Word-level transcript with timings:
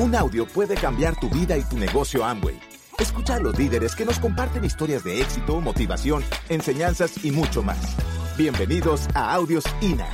Un 0.00 0.14
audio 0.14 0.46
puede 0.46 0.76
cambiar 0.76 1.18
tu 1.18 1.28
vida 1.28 1.58
y 1.58 1.62
tu 1.62 1.76
negocio 1.76 2.24
Amway. 2.24 2.56
Escucha 3.00 3.34
a 3.34 3.40
los 3.40 3.58
líderes 3.58 3.96
que 3.96 4.04
nos 4.04 4.20
comparten 4.20 4.64
historias 4.64 5.02
de 5.02 5.20
éxito, 5.20 5.60
motivación, 5.60 6.22
enseñanzas 6.48 7.24
y 7.24 7.32
mucho 7.32 7.64
más. 7.64 7.96
Bienvenidos 8.36 9.08
a 9.16 9.34
Audios 9.34 9.64
INA. 9.80 10.06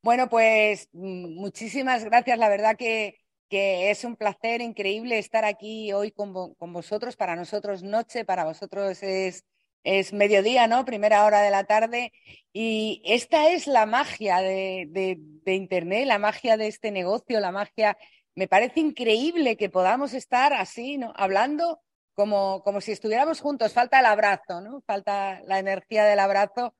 Bueno, 0.00 0.28
pues 0.28 0.88
mm, 0.92 1.34
muchísimas 1.34 2.04
gracias. 2.04 2.38
La 2.38 2.48
verdad 2.48 2.76
que, 2.76 3.18
es 3.50 4.04
un 4.04 4.14
placer 4.14 4.60
increíble 4.60 5.18
estar 5.18 5.44
aquí 5.44 5.92
hoy 5.92 6.12
con, 6.12 6.32
vosotros. 6.32 7.16
Para 7.16 7.34
nosotros 7.34 7.82
noche, 7.82 8.24
para 8.24 8.44
vosotros 8.44 9.02
es, 9.02 9.44
es, 9.84 10.12
mediodía, 10.12 10.66
¿no? 10.66 10.84
Primera 10.84 11.24
hora 11.24 11.42
de 11.42 11.50
la 11.50 11.64
tarde. 11.64 12.12
Y 12.52 13.02
esta 13.04 13.50
es 13.50 13.66
la 13.66 13.86
magia 13.86 14.38
de, 14.38 15.18
Internet, 15.46 16.06
la 16.06 16.18
magia 16.18 16.56
de 16.56 16.66
este 16.68 16.90
negocio, 16.90 17.40
la 17.40 17.52
magia. 17.52 17.96
Me 18.34 18.48
parece 18.48 18.80
increíble 18.80 19.56
que 19.56 19.70
podamos 19.70 20.14
estar 20.14 20.52
así, 20.54 20.98
¿no? 20.98 21.12
Hablando 21.16 21.80
como, 22.14 22.62
como 22.64 22.80
si 22.80 22.92
estuviéramos 22.92 23.40
juntos. 23.40 23.72
Falta 23.72 24.00
el 24.00 24.06
abrazo, 24.06 24.60
¿no? 24.60 24.82
Falta 24.86 25.40
la 25.46 25.58
energía 25.58 26.04
del 26.04 26.18
abrazo. 26.18 26.74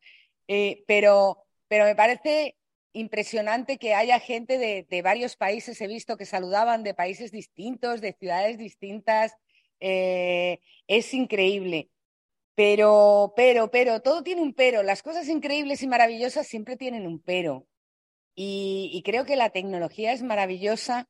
Eh, 0.48 0.84
pero, 0.86 1.44
pero 1.68 1.84
me 1.84 1.94
parece 1.94 2.56
impresionante 2.94 3.76
que 3.78 3.94
haya 3.94 4.20
gente 4.20 4.56
de, 4.56 5.02
varios 5.02 5.36
países, 5.36 5.80
he 5.80 5.88
visto 5.88 6.16
que 6.16 6.26
saludaban 6.26 6.84
de 6.84 6.94
países 6.94 7.32
distintos, 7.32 8.00
de 8.00 8.14
ciudades 8.14 8.56
distintas. 8.56 9.34
Eh, 9.80 10.60
es 10.86 11.12
increíble. 11.12 11.90
Pero, 12.54 13.32
pero, 13.36 13.70
pero, 13.70 14.00
todo 14.00 14.22
tiene 14.22 14.42
un 14.42 14.54
pero. 14.54 14.82
Las 14.82 15.02
cosas 15.02 15.28
increíbles 15.28 15.82
y 15.82 15.88
maravillosas 15.88 16.46
siempre 16.46 16.76
tienen 16.76 17.06
un 17.06 17.20
pero. 17.20 17.66
Y, 18.36 19.02
creo 19.04 19.24
que 19.24 19.36
la 19.36 19.50
tecnología 19.50 20.12
es 20.12 20.22
maravillosa 20.22 21.08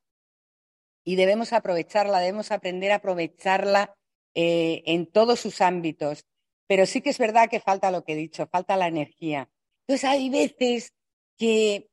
y 1.05 1.17
debemos 1.17 1.53
aprovecharla, 1.53 2.21
debemos 2.21 2.51
aprender 2.51 2.93
a 2.93 2.97
aprovecharla 2.97 3.95
eh, 4.35 4.83
en 4.87 5.07
todos 5.11 5.41
sus 5.41 5.61
ámbitos. 5.61 6.27
Pero 6.67 6.87
sí 6.87 7.03
que 7.03 7.11
es 7.11 7.19
verdad 7.19 7.49
que 7.51 7.61
falta 7.61 7.91
lo 7.91 8.05
que 8.05 8.13
he 8.13 8.17
dicho, 8.17 8.47
falta 8.47 8.77
la 8.77 8.89
energía. 8.89 9.51
Entonces 9.87 10.05
hay 10.09 10.31
veces 10.31 10.95
que, 11.37 11.91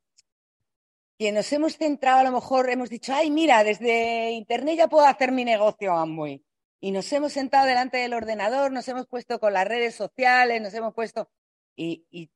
que 1.18 1.32
nos 1.32 1.52
hemos 1.52 1.78
centrado, 1.78 2.20
a 2.20 2.24
lo 2.24 2.32
mejor 2.32 2.70
hemos 2.70 2.90
dicho, 2.90 3.14
ay, 3.14 3.32
mira, 3.32 3.64
desde 3.64 4.32
Internet 4.32 4.78
ya 4.78 4.88
puedo 4.88 5.06
hacer 5.06 5.32
mi 5.32 5.44
negocio 5.46 5.94
Amway. 5.94 6.42
Y 6.84 6.92
nos 6.92 7.14
hemos 7.14 7.34
sentado 7.34 7.68
delante 7.68 7.98
del 7.98 8.16
ordenador, 8.16 8.72
nos 8.72 8.88
hemos 8.88 9.06
puesto 9.06 9.40
con 9.40 9.54
las 9.54 9.68
redes 9.68 9.94
sociales, 9.94 10.62
nos 10.62 10.74
hemos 10.74 10.96
puesto... 10.96 11.30
Y, 11.76 12.32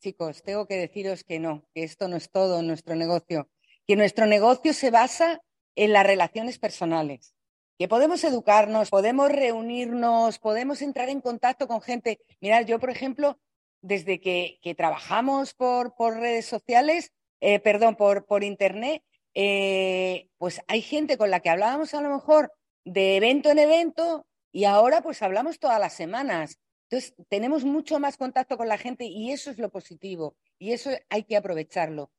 chicos, 0.00 0.42
tengo 0.44 0.66
que 0.66 0.76
deciros 0.76 1.24
que 1.24 1.40
no, 1.40 1.66
que 1.74 1.82
esto 1.82 2.08
no 2.08 2.16
es 2.16 2.30
todo 2.30 2.62
nuestro 2.62 2.94
negocio, 2.94 3.50
que 3.86 3.96
nuestro 3.96 4.26
negocio 4.26 4.72
se 4.72 4.90
basa 4.90 5.42
en 5.74 5.92
las 5.92 6.06
relaciones 6.06 6.58
personales, 6.58 7.34
que 7.78 7.88
podemos 7.88 8.22
educarnos, 8.22 8.90
podemos 8.90 9.30
reunirnos, 9.30 10.38
podemos 10.38 10.82
entrar 10.82 11.08
en 11.08 11.20
contacto 11.20 11.66
con 11.66 11.82
gente. 11.82 12.20
Mirad, 12.40 12.66
yo, 12.66 12.78
por 12.78 12.90
ejemplo, 12.90 13.38
desde 13.82 14.20
que, 14.20 14.60
trabajamos 14.76 15.52
por, 15.54 15.92
redes 15.98 16.46
sociales, 16.46 17.12
eh, 17.40 17.58
perdón, 17.58 17.96
por, 17.96 18.24
por 18.24 18.44
Internet, 18.44 19.02
eh, 19.34 20.28
pues 20.38 20.60
hay 20.68 20.80
gente 20.80 21.18
con 21.18 21.30
la 21.30 21.40
que 21.40 21.50
hablábamos 21.50 21.92
a 21.92 22.00
lo 22.00 22.10
mejor 22.10 22.52
de 22.84 23.16
evento 23.16 23.50
en 23.50 23.58
evento 23.58 24.26
y 24.52 24.64
ahora 24.64 25.02
pues 25.02 25.22
hablamos 25.22 25.58
todas 25.58 25.80
las 25.80 25.94
semanas. 25.94 26.58
Entonces, 26.88 27.14
tenemos 27.28 27.64
mucho 27.64 28.00
más 28.00 28.16
contacto 28.16 28.56
con 28.56 28.68
la 28.68 28.78
gente 28.78 29.04
y 29.04 29.30
eso 29.30 29.50
es 29.50 29.58
lo 29.58 29.70
positivo 29.70 30.36
y 30.58 30.72
eso 30.72 30.90
hay 31.08 31.22
que 31.24 31.36
aprovecharlo. 31.36 32.10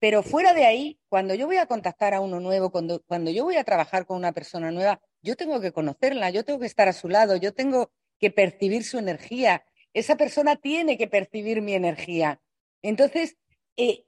Pero 0.00 0.22
fuera 0.22 0.54
de 0.54 0.64
ahí, 0.64 1.00
cuando 1.08 1.34
yo 1.34 1.46
voy 1.46 1.56
a 1.56 1.66
contactar 1.66 2.14
a 2.14 2.20
uno 2.20 2.38
nuevo, 2.38 2.70
cuando, 2.70 3.02
cuando 3.06 3.30
yo 3.30 3.44
voy 3.44 3.56
a 3.56 3.64
trabajar 3.64 4.06
con 4.06 4.16
una 4.16 4.32
persona 4.32 4.70
nueva, 4.70 5.00
yo 5.22 5.36
tengo 5.36 5.60
que 5.60 5.72
conocerla, 5.72 6.30
yo 6.30 6.44
tengo 6.44 6.60
que 6.60 6.66
estar 6.66 6.88
a 6.88 6.92
su 6.92 7.08
lado, 7.08 7.36
yo 7.36 7.52
tengo 7.52 7.90
que 8.18 8.30
percibir 8.30 8.84
su 8.84 8.98
energía, 8.98 9.64
esa 9.92 10.16
persona 10.16 10.56
tiene 10.56 10.96
que 10.98 11.08
percibir 11.08 11.62
mi 11.62 11.74
energía. 11.74 12.40
Entonces, 12.82 13.36
eh, 13.76 14.04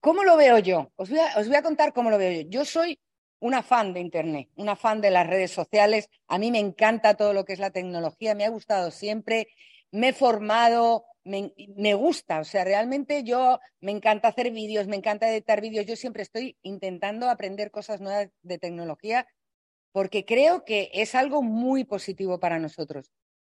¿cómo 0.00 0.22
lo 0.22 0.36
veo 0.36 0.58
yo? 0.58 0.92
Os 0.96 1.10
voy, 1.10 1.18
a, 1.18 1.62
contar 1.62 1.92
cómo 1.92 2.10
lo 2.10 2.18
veo 2.18 2.42
yo. 2.42 2.48
Yo 2.48 2.64
soy 2.64 3.00
una 3.40 3.62
fan 3.62 3.92
de 3.92 4.00
Internet, 4.00 4.48
una 4.56 4.76
fan 4.76 5.00
de 5.00 5.10
las 5.10 5.26
redes 5.26 5.50
sociales. 5.50 6.08
A 6.26 6.38
mí 6.38 6.50
me 6.50 6.58
encanta 6.58 7.14
todo 7.14 7.32
lo 7.32 7.44
que 7.44 7.52
es 7.52 7.58
la 7.58 7.70
tecnología, 7.70 8.34
me 8.34 8.44
ha 8.44 8.50
gustado 8.50 8.90
siempre, 8.90 9.48
me 9.90 10.08
he 10.08 10.12
formado, 10.12 11.04
me, 11.24 11.52
me, 11.76 11.94
gusta, 11.94 12.40
o 12.40 12.44
sea, 12.44 12.64
realmente 12.64 13.22
yo 13.22 13.60
me 13.80 13.92
encanta 13.92 14.28
hacer 14.28 14.50
vídeos, 14.50 14.86
me 14.86 14.96
encanta 14.96 15.30
editar 15.30 15.60
vídeos, 15.60 15.86
yo 15.86 15.96
siempre 15.96 16.22
estoy 16.22 16.56
intentando 16.62 17.28
aprender 17.28 17.70
cosas 17.70 18.00
nuevas 18.00 18.28
de 18.42 18.58
tecnología 18.58 19.26
porque 19.92 20.24
creo 20.24 20.64
que 20.64 20.90
es 20.92 21.14
algo 21.14 21.42
muy 21.42 21.84
positivo 21.84 22.38
para 22.38 22.58
nosotros. 22.58 23.10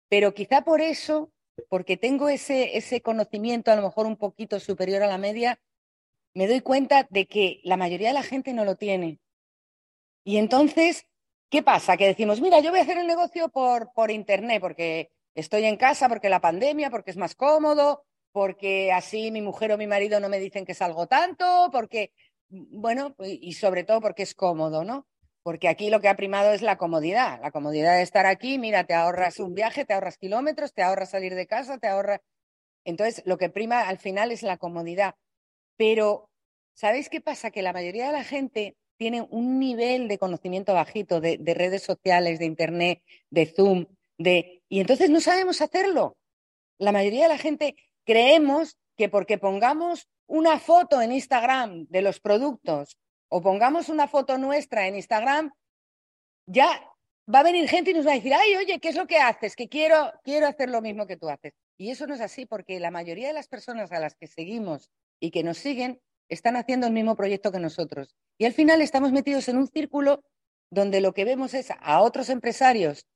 Pero 0.09 0.33
quizá 0.33 0.63
por 0.63 0.81
eso 0.81 1.31
porque 1.69 1.97
tengo 1.97 2.29
ese, 2.29 2.77
ese 2.77 3.01
conocimiento 3.01 3.71
a 3.71 3.75
lo 3.75 3.81
mejor 3.81 4.05
un 4.05 4.17
poquito 4.17 4.59
superior 4.59 5.01
a 5.03 5.07
la 5.07 5.17
media, 5.17 5.59
me 6.33 6.47
doy 6.47 6.61
cuenta 6.61 7.07
de 7.09 7.25
que 7.25 7.59
la 7.63 7.77
mayoría 7.77 8.09
de 8.09 8.13
la 8.13 8.23
gente 8.23 8.53
no 8.53 8.63
lo 8.63 8.75
tiene. 8.75 9.19
Y 10.27 10.35
entonces, 10.39 11.05
¿qué 11.49 11.63
pasa? 11.63 11.95
Que 11.95 12.05
decimos, 12.05 12.41
mira, 12.41 12.59
yo 12.59 12.71
voy 12.71 12.79
a 12.79 12.83
hacer 12.83 12.97
el 12.97 13.07
negocio 13.07 13.47
por, 13.47 13.93
por 13.93 14.11
Internet, 14.11 14.59
porque 14.59 15.09
estoy 15.35 15.63
en 15.63 15.77
casa, 15.77 16.09
porque 16.09 16.27
la 16.27 16.41
pandemia, 16.41 16.89
porque 16.89 17.11
es 17.11 17.17
más 17.17 17.33
cómodo, 17.33 18.03
porque 18.33 18.91
así 18.91 19.31
mi 19.31 19.41
mujer 19.41 19.71
o 19.71 19.77
mi 19.77 19.87
marido 19.87 20.19
no 20.19 20.27
me 20.27 20.39
dicen 20.39 20.65
que 20.65 20.73
salgo 20.73 21.07
tanto, 21.07 21.69
porque, 21.71 22.11
bueno, 22.49 23.15
y 23.19 23.53
sobre 23.53 23.85
todo 23.85 24.01
porque 24.01 24.23
es 24.23 24.35
cómodo, 24.35 24.83
¿no? 24.83 25.07
porque 25.43 25.69
aquí 25.69 25.89
lo 25.89 26.01
que 26.01 26.09
ha 26.09 26.17
primado 26.17 26.51
es 26.51 26.61
la 26.61 26.77
comodidad, 26.77 27.39
la 27.41 27.51
comodidad 27.51 27.95
de 27.95 28.01
estar 28.01 28.25
aquí, 28.25 28.59
mira, 28.59 28.83
te 28.83 28.93
ahorras 28.93 29.39
un 29.39 29.53
viaje, 29.53 29.85
te 29.85 29.93
ahorras 29.93 30.17
kilómetros, 30.17 30.73
te 30.73 30.83
ahorras 30.83 31.11
salir 31.11 31.35
de 31.35 31.47
casa, 31.47 31.77
te 31.77 31.87
ahorras... 31.87 32.19
Entonces, 32.83 33.23
lo 33.25 33.37
que 33.37 33.49
prima 33.49 33.87
al 33.87 33.97
final 33.97 34.33
es 34.33 34.43
la 34.43 34.57
comodidad. 34.57 35.15
Pero, 35.77 36.29
¿sabéis 36.73 37.07
qué 37.07 37.21
pasa? 37.21 37.49
Que 37.49 37.61
la 37.61 37.71
mayoría 37.71 38.07
de 38.07 38.11
la 38.11 38.25
gente 38.25 38.75
tiene 38.97 39.21
un 39.29 39.59
nivel 39.59 40.07
de 40.07 40.17
conocimiento 40.17 40.73
bajito 40.73 41.21
de, 41.21 41.37
de 41.37 41.53
redes 41.53 41.83
sociales, 41.83 42.39
de 42.39 42.45
Internet, 42.45 43.01
de 43.29 43.45
Zoom, 43.45 43.85
de... 44.17 44.63
Y 44.69 44.79
entonces 44.79 45.09
no 45.09 45.21
sabemos 45.21 45.61
hacerlo. 45.61 46.17
La 46.77 46.91
mayoría 46.91 47.23
de 47.23 47.29
la 47.29 47.37
gente 47.37 47.75
creemos 48.03 48.77
que 48.97 49.09
porque 49.09 49.37
pongamos 49.37 50.07
una 50.27 50.59
foto 50.59 51.01
en 51.01 51.11
Instagram 51.11 51.85
de 51.89 52.01
los 52.01 52.19
productos 52.19 52.97
o 53.29 53.41
pongamos 53.41 53.89
una 53.89 54.07
foto 54.07 54.37
nuestra 54.37 54.87
en 54.87 54.95
Instagram, 54.95 55.51
ya 56.45 56.67
va 57.33 57.39
a 57.39 57.43
venir 57.43 57.67
gente 57.69 57.91
y 57.91 57.93
nos 57.93 58.07
va 58.07 58.11
a 58.11 58.15
decir, 58.15 58.33
ay, 58.33 58.55
oye, 58.55 58.79
¿qué 58.79 58.89
es 58.89 58.95
lo 58.95 59.07
que 59.07 59.17
haces? 59.17 59.55
Que 59.55 59.67
quiero, 59.67 60.13
quiero 60.23 60.47
hacer 60.47 60.69
lo 60.69 60.81
mismo 60.81 61.07
que 61.07 61.17
tú 61.17 61.29
haces. 61.29 61.53
Y 61.77 61.91
eso 61.91 62.07
no 62.07 62.15
es 62.15 62.21
así, 62.21 62.45
porque 62.45 62.79
la 62.79 62.91
mayoría 62.91 63.27
de 63.27 63.33
las 63.33 63.47
personas 63.47 63.91
a 63.91 63.99
las 63.99 64.15
que 64.15 64.27
seguimos 64.27 64.89
y 65.19 65.31
que 65.31 65.43
nos 65.43 65.57
siguen 65.57 66.01
están 66.29 66.55
haciendo 66.55 66.87
el 66.87 66.93
mismo 66.93 67.15
proyecto 67.15 67.51
que 67.51 67.59
nosotros. 67.59 68.15
Y 68.37 68.45
al 68.45 68.53
final 68.53 68.81
estamos 68.81 69.11
metidos 69.11 69.47
en 69.47 69.57
un 69.57 69.67
círculo 69.67 70.23
donde 70.69 71.01
lo 71.01 71.13
que 71.13 71.25
vemos 71.25 71.53
es 71.53 71.71
a 71.79 72.01
otros 72.01 72.29
empresarios 72.29 73.07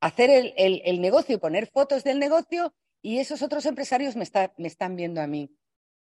hacer 0.00 0.30
el, 0.30 0.82
el, 0.84 1.00
negocio, 1.00 1.40
poner 1.40 1.66
fotos 1.66 2.04
del 2.04 2.18
negocio, 2.18 2.74
y 3.02 3.18
esos 3.18 3.42
otros 3.42 3.66
empresarios 3.66 4.16
me, 4.16 4.26
me 4.56 4.68
están 4.68 4.96
viendo 4.96 5.20
a 5.20 5.26
mí. 5.26 5.50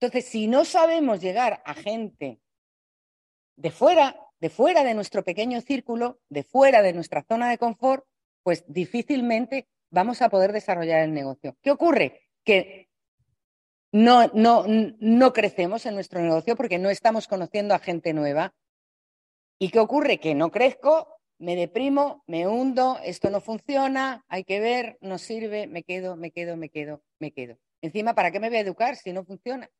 Entonces, 0.00 0.26
si 0.26 0.46
no 0.46 0.64
sabemos 0.64 1.20
llegar 1.20 1.62
a 1.64 1.74
gente 1.74 2.40
de 3.56 3.70
fuera, 3.70 4.16
de 4.40 4.50
fuera 4.50 4.84
de 4.84 4.94
nuestro 4.94 5.24
pequeño 5.24 5.60
círculo, 5.60 6.20
de 6.28 6.44
fuera 6.44 6.82
de 6.82 6.92
nuestra 6.92 7.24
zona 7.24 7.50
de 7.50 7.58
confort, 7.58 8.04
pues 8.44 8.64
difícilmente 8.68 9.68
vamos 9.90 10.22
a 10.22 10.28
poder 10.28 10.52
desarrollar 10.52 11.00
el 11.00 11.12
negocio. 11.12 11.56
¿Qué 11.62 11.70
ocurre? 11.70 12.28
Que 12.44 12.87
no, 13.92 14.28
no, 14.34 14.64
no 14.66 15.32
crecemos 15.32 15.86
en 15.86 15.94
nuestro 15.94 16.20
negocio 16.20 16.56
porque 16.56 16.78
no 16.78 16.90
estamos 16.90 17.26
conociendo 17.26 17.74
a 17.74 17.78
gente 17.78 18.12
nueva. 18.12 18.54
¿Y 19.58 19.70
qué 19.70 19.80
ocurre? 19.80 20.18
Que 20.18 20.34
no 20.34 20.50
crezco, 20.50 21.18
me 21.38 21.56
deprimo, 21.56 22.22
me 22.26 22.46
hundo, 22.46 22.98
esto 23.02 23.30
no 23.30 23.40
funciona, 23.40 24.24
hay 24.28 24.44
que 24.44 24.60
ver, 24.60 24.98
no 25.00 25.18
sirve, 25.18 25.66
me 25.66 25.82
quedo, 25.82 26.16
me 26.16 26.30
quedo, 26.30 26.56
me 26.56 26.68
quedo, 26.68 27.02
me 27.18 27.32
quedo. 27.32 27.58
Encima, 27.80 28.14
¿para 28.14 28.30
qué 28.30 28.40
me 28.40 28.48
voy 28.48 28.58
a 28.58 28.62
educar 28.62 28.96
si 28.96 29.12
no 29.12 29.24
funciona? 29.24 29.70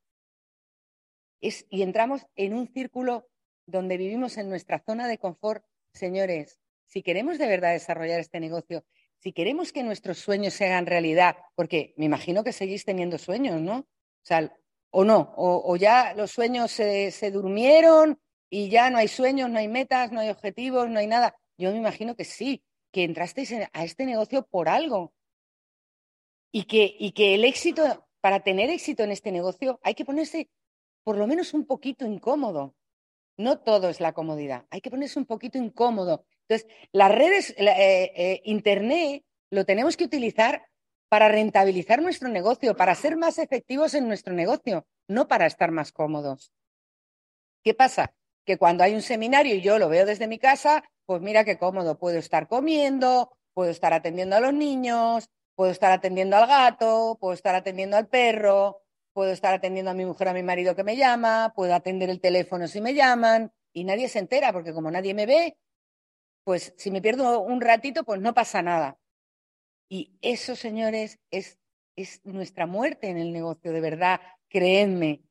Es, 1.41 1.65
y 1.69 1.83
entramos 1.83 2.25
en 2.35 2.53
un 2.53 2.67
círculo 2.67 3.27
donde 3.65 3.97
vivimos 3.97 4.37
en 4.37 4.49
nuestra 4.49 4.79
zona 4.79 5.07
de 5.07 5.17
confort, 5.17 5.63
señores, 5.93 6.59
si 6.85 7.03
queremos 7.03 7.37
de 7.37 7.47
verdad 7.47 7.73
desarrollar 7.73 8.19
este 8.19 8.39
negocio, 8.39 8.83
si 9.19 9.33
queremos 9.33 9.71
que 9.71 9.83
nuestros 9.83 10.17
sueños 10.17 10.53
se 10.53 10.65
hagan 10.65 10.85
realidad, 10.85 11.37
porque 11.55 11.93
me 11.97 12.05
imagino 12.05 12.43
que 12.43 12.53
seguís 12.53 12.85
teniendo 12.85 13.17
sueños, 13.17 13.61
¿no? 13.61 13.87
O 14.23 14.25
sea, 14.25 14.51
o 14.91 15.03
no, 15.03 15.33
o, 15.37 15.75
ya 15.75 16.13
los 16.15 16.31
sueños 16.31 16.71
se, 16.71 17.31
durmieron 17.31 18.19
y 18.49 18.69
ya 18.69 18.89
no 18.89 18.97
hay 18.97 19.07
sueños, 19.07 19.49
no 19.49 19.59
hay 19.59 19.67
metas, 19.67 20.11
no 20.11 20.19
hay 20.19 20.29
objetivos, 20.29 20.89
no 20.89 20.99
hay 20.99 21.07
nada. 21.07 21.35
Yo 21.57 21.71
me 21.71 21.77
imagino 21.77 22.15
que 22.15 22.25
sí, 22.25 22.63
que 22.91 23.03
entrasteis 23.03 23.53
a 23.71 23.83
este 23.83 24.05
negocio 24.05 24.47
por 24.47 24.67
algo 24.67 25.13
y 26.51 26.63
que, 26.63 26.95
y 26.97 27.11
que 27.11 27.35
el 27.35 27.45
éxito 27.45 28.07
para 28.21 28.41
tener 28.41 28.69
éxito 28.69 29.03
en 29.03 29.11
este 29.11 29.31
negocio 29.31 29.79
hay 29.83 29.93
que 29.93 30.05
ponerse 30.05 30.49
por 31.03 31.17
lo 31.17 31.27
menos 31.27 31.53
un 31.53 31.65
poquito 31.65 32.05
incómodo. 32.05 32.75
No 33.37 33.59
todo 33.59 33.89
es 33.89 34.01
la 34.01 34.13
comodidad, 34.13 34.65
hay 34.69 34.81
que 34.81 34.89
ponerse 34.89 35.17
un 35.17 35.25
poquito 35.25 35.57
incómodo. 35.57 36.25
Entonces, 36.47 36.67
las 36.91 37.11
redes, 37.11 37.51
eh, 37.57 38.11
eh, 38.15 38.41
Internet, 38.45 39.23
lo 39.49 39.65
tenemos 39.65 39.95
que 39.95 40.03
utilizar 40.03 40.67
para 41.09 41.27
rentabilizar 41.27 42.01
nuestro 42.01 42.29
negocio, 42.29 42.77
para 42.77 42.95
ser 42.95 43.17
más 43.17 43.39
efectivos 43.39 43.95
en 43.95 44.07
nuestro 44.07 44.33
negocio, 44.33 44.85
no 45.07 45.27
para 45.27 45.47
estar 45.47 45.71
más 45.71 45.91
cómodos. 45.91 46.53
¿Qué 47.63 47.73
pasa? 47.73 48.13
Que 48.45 48.57
cuando 48.57 48.83
hay 48.83 48.93
un 48.93 49.01
seminario 49.01 49.55
y 49.55 49.61
yo 49.61 49.79
lo 49.79 49.89
veo 49.89 50.05
desde 50.05 50.27
mi 50.27 50.37
casa, 50.37 50.83
pues 51.05 51.21
mira 51.21 51.43
qué 51.43 51.57
cómodo, 51.57 51.97
puedo 51.97 52.19
estar 52.19 52.47
comiendo, 52.47 53.35
puedo 53.53 53.71
estar 53.71 53.91
atendiendo 53.91 54.35
a 54.35 54.39
los 54.39 54.53
niños, 54.53 55.29
puedo 55.55 55.71
estar 55.71 55.91
atendiendo 55.91 56.37
al 56.37 56.47
gato, 56.47 57.17
puedo 57.19 57.33
estar 57.33 57.55
atendiendo 57.55 57.97
al 57.97 58.07
perro, 58.07 58.83
puedo 59.11 59.31
estar 59.31 59.53
atendiendo 59.53 59.91
a 59.91 59.95
mi 59.95 60.05
mujer, 60.05 60.27
a 60.29 60.33
mi 60.33 60.43
marido 60.43 60.75
que 60.75 60.83
me 60.83 60.95
llama, 60.95 61.53
puedo 61.55 61.73
atender 61.73 62.09
el 62.11 62.21
teléfono 62.21 62.67
si 62.67 62.81
me 62.81 62.93
llaman 62.93 63.51
y 63.73 63.83
nadie 63.83 64.07
se 64.09 64.19
entera 64.19 64.53
porque 64.53 64.73
como 64.73 64.91
nadie 64.91 65.15
me 65.15 65.25
ve, 65.25 65.57
pues 66.43 66.73
si 66.77 66.91
me 66.91 67.01
pierdo 67.01 67.41
un 67.41 67.61
ratito, 67.61 68.03
pues 68.03 68.21
no 68.21 68.35
pasa 68.35 68.61
nada. 68.61 68.98
Y 69.89 70.17
eso, 70.21 70.55
señores, 70.55 71.19
es, 71.31 71.57
es 71.95 72.21
nuestra 72.23 72.67
muerte 72.67 73.09
en 73.09 73.17
el 73.17 73.33
negocio, 73.33 73.71
de 73.73 73.81
verdad, 73.81 74.21
créenme, 74.47 75.23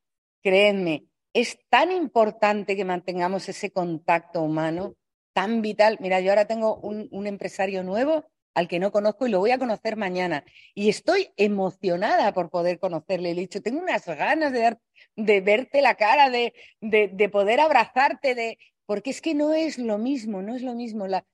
créenme. 0.42 1.04
Es 1.32 1.58
tan 1.68 1.92
importante 1.92 2.76
que 2.76 2.84
mantengamos 2.84 3.48
ese 3.48 3.70
contacto 3.70 4.42
humano, 4.42 4.96
tan 5.32 5.62
vital. 5.62 5.98
Mira, 6.00 6.20
yo 6.20 6.30
ahora 6.30 6.46
tengo 6.46 6.76
un, 6.80 7.08
un 7.12 7.26
empresario 7.26 7.84
nuevo 7.84 8.24
al 8.58 8.66
que 8.66 8.80
no 8.80 8.90
conozco 8.90 9.24
y 9.24 9.30
lo 9.30 9.38
voy 9.38 9.52
a 9.52 9.58
conocer 9.58 9.96
mañana. 9.96 10.44
Y 10.74 10.88
estoy 10.88 11.30
emocionada 11.36 12.34
por 12.34 12.50
poder 12.50 12.80
conocerle. 12.80 13.32
Le 13.32 13.42
he 13.42 13.42
dicho, 13.42 13.62
tengo 13.62 13.80
unas 13.80 14.04
ganas 14.04 14.52
de, 14.52 14.76
de 15.14 15.40
verte 15.40 15.80
la 15.80 15.94
cara, 15.94 16.28
de, 16.28 16.52
de, 16.80 17.28
poder 17.28 17.60
abrazarte, 17.60 18.34
de... 18.34 18.58
porque 18.84 19.10
es 19.10 19.20
que 19.20 19.34
no 19.34 19.54
es 19.54 19.78
lo 19.78 19.98
mismo, 19.98 20.42
no 20.42 20.56
es 20.56 20.62
lo 20.62 20.74
mismo. 20.74 21.06
La... 21.06 21.24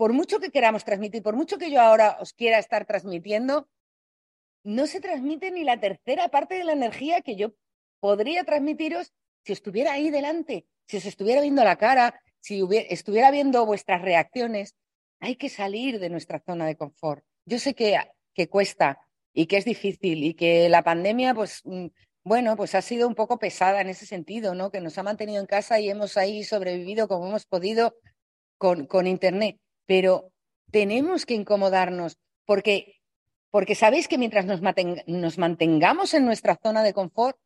Por 0.00 0.14
mucho 0.14 0.40
que 0.40 0.50
queramos 0.50 0.82
transmitir, 0.82 1.22
por 1.22 1.36
mucho 1.36 1.58
que 1.58 1.70
yo 1.70 1.78
ahora 1.78 2.16
os 2.22 2.32
quiera 2.32 2.58
estar 2.58 2.86
transmitiendo, 2.86 3.68
no 4.64 4.86
se 4.86 4.98
transmite 4.98 5.50
ni 5.50 5.62
la 5.62 5.78
tercera 5.78 6.28
parte 6.28 6.54
de 6.54 6.64
la 6.64 6.72
energía 6.72 7.20
que 7.20 7.36
yo 7.36 7.52
podría 8.00 8.44
transmitiros 8.44 9.12
si 9.44 9.52
estuviera 9.52 9.92
ahí 9.92 10.08
delante, 10.08 10.64
si 10.86 10.96
os 10.96 11.04
estuviera 11.04 11.42
viendo 11.42 11.62
la 11.64 11.76
cara, 11.76 12.18
si 12.38 12.66
estuviera 12.88 13.30
viendo 13.30 13.66
vuestras 13.66 14.00
reacciones. 14.00 14.74
Hay 15.18 15.36
que 15.36 15.50
salir 15.50 15.98
de 15.98 16.08
nuestra 16.08 16.40
zona 16.40 16.64
de 16.64 16.76
confort. 16.78 17.22
Yo 17.44 17.58
sé 17.58 17.74
que, 17.74 17.98
que 18.32 18.48
cuesta 18.48 19.06
y 19.34 19.48
que 19.48 19.58
es 19.58 19.66
difícil 19.66 20.24
y 20.24 20.32
que 20.32 20.70
la 20.70 20.82
pandemia, 20.82 21.34
pues, 21.34 21.60
mm, 21.64 21.88
bueno, 22.24 22.56
pues 22.56 22.74
ha 22.74 22.80
sido 22.80 23.06
un 23.06 23.14
poco 23.14 23.38
pesada 23.38 23.82
en 23.82 23.90
ese 23.90 24.06
sentido, 24.06 24.54
¿no? 24.54 24.70
Que 24.70 24.80
nos 24.80 24.96
ha 24.96 25.02
mantenido 25.02 25.42
en 25.42 25.46
casa 25.46 25.78
y 25.78 25.90
hemos 25.90 26.16
ahí 26.16 26.42
sobrevivido 26.42 27.06
como 27.06 27.28
hemos 27.28 27.44
podido 27.44 27.94
con, 28.56 28.86
con 28.86 29.06
Internet. 29.06 29.60
Pero 29.90 30.30
tenemos 30.70 31.26
que 31.26 31.34
incomodarnos 31.34 32.16
porque, 32.46 33.00
porque 33.50 33.74
sabéis 33.74 34.06
que 34.06 34.18
mientras 34.18 34.46
nos, 34.46 34.60
nos 35.08 35.36
mantengamos 35.36 36.14
en 36.14 36.24
nuestra 36.24 36.56
zona 36.62 36.84
de 36.84 36.94
confort, 36.94 37.36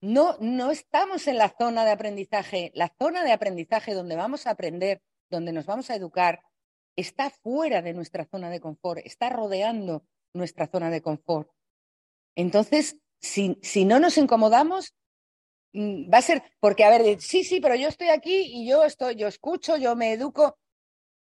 no, 0.00 0.36
no 0.38 0.70
estamos 0.70 1.26
en 1.26 1.38
la 1.38 1.48
zona 1.48 1.84
de 1.84 1.90
aprendizaje. 1.90 2.70
La 2.76 2.94
zona 3.00 3.24
de 3.24 3.32
aprendizaje 3.32 3.94
donde 3.94 4.14
vamos 4.14 4.46
a 4.46 4.50
aprender, 4.50 5.02
donde 5.28 5.52
nos 5.52 5.66
vamos 5.66 5.90
a 5.90 5.96
educar, 5.96 6.40
está 6.94 7.30
fuera 7.30 7.82
de 7.82 7.94
nuestra 7.94 8.26
zona 8.26 8.48
de 8.48 8.60
confort, 8.60 9.00
está 9.04 9.28
rodeando 9.28 10.04
nuestra 10.34 10.68
zona 10.68 10.88
de 10.88 11.02
confort. 11.02 11.50
Entonces, 12.36 12.96
si, 13.20 13.58
si 13.60 13.84
no 13.84 13.98
nos 13.98 14.18
incomodamos, 14.18 14.94
mm, 15.72 16.14
va 16.14 16.18
a 16.18 16.22
ser, 16.22 16.44
porque 16.60 16.84
a 16.84 16.90
ver, 16.90 17.20
sí, 17.20 17.42
sí, 17.42 17.60
pero 17.60 17.74
yo 17.74 17.88
estoy 17.88 18.10
aquí 18.10 18.52
y 18.52 18.68
yo 18.68 18.84
estoy, 18.84 19.16
yo 19.16 19.26
escucho, 19.26 19.76
yo 19.76 19.96
me 19.96 20.12
educo. 20.12 20.56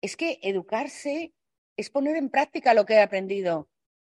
Es 0.05 0.19
que 0.19 0.39
educarse 0.43 1.33
es 1.79 1.89
poner 1.89 2.17
en 2.17 2.29
práctica 2.29 2.75
lo 2.75 2.85
que 2.85 2.93
he 2.93 3.01
aprendido. 3.01 3.71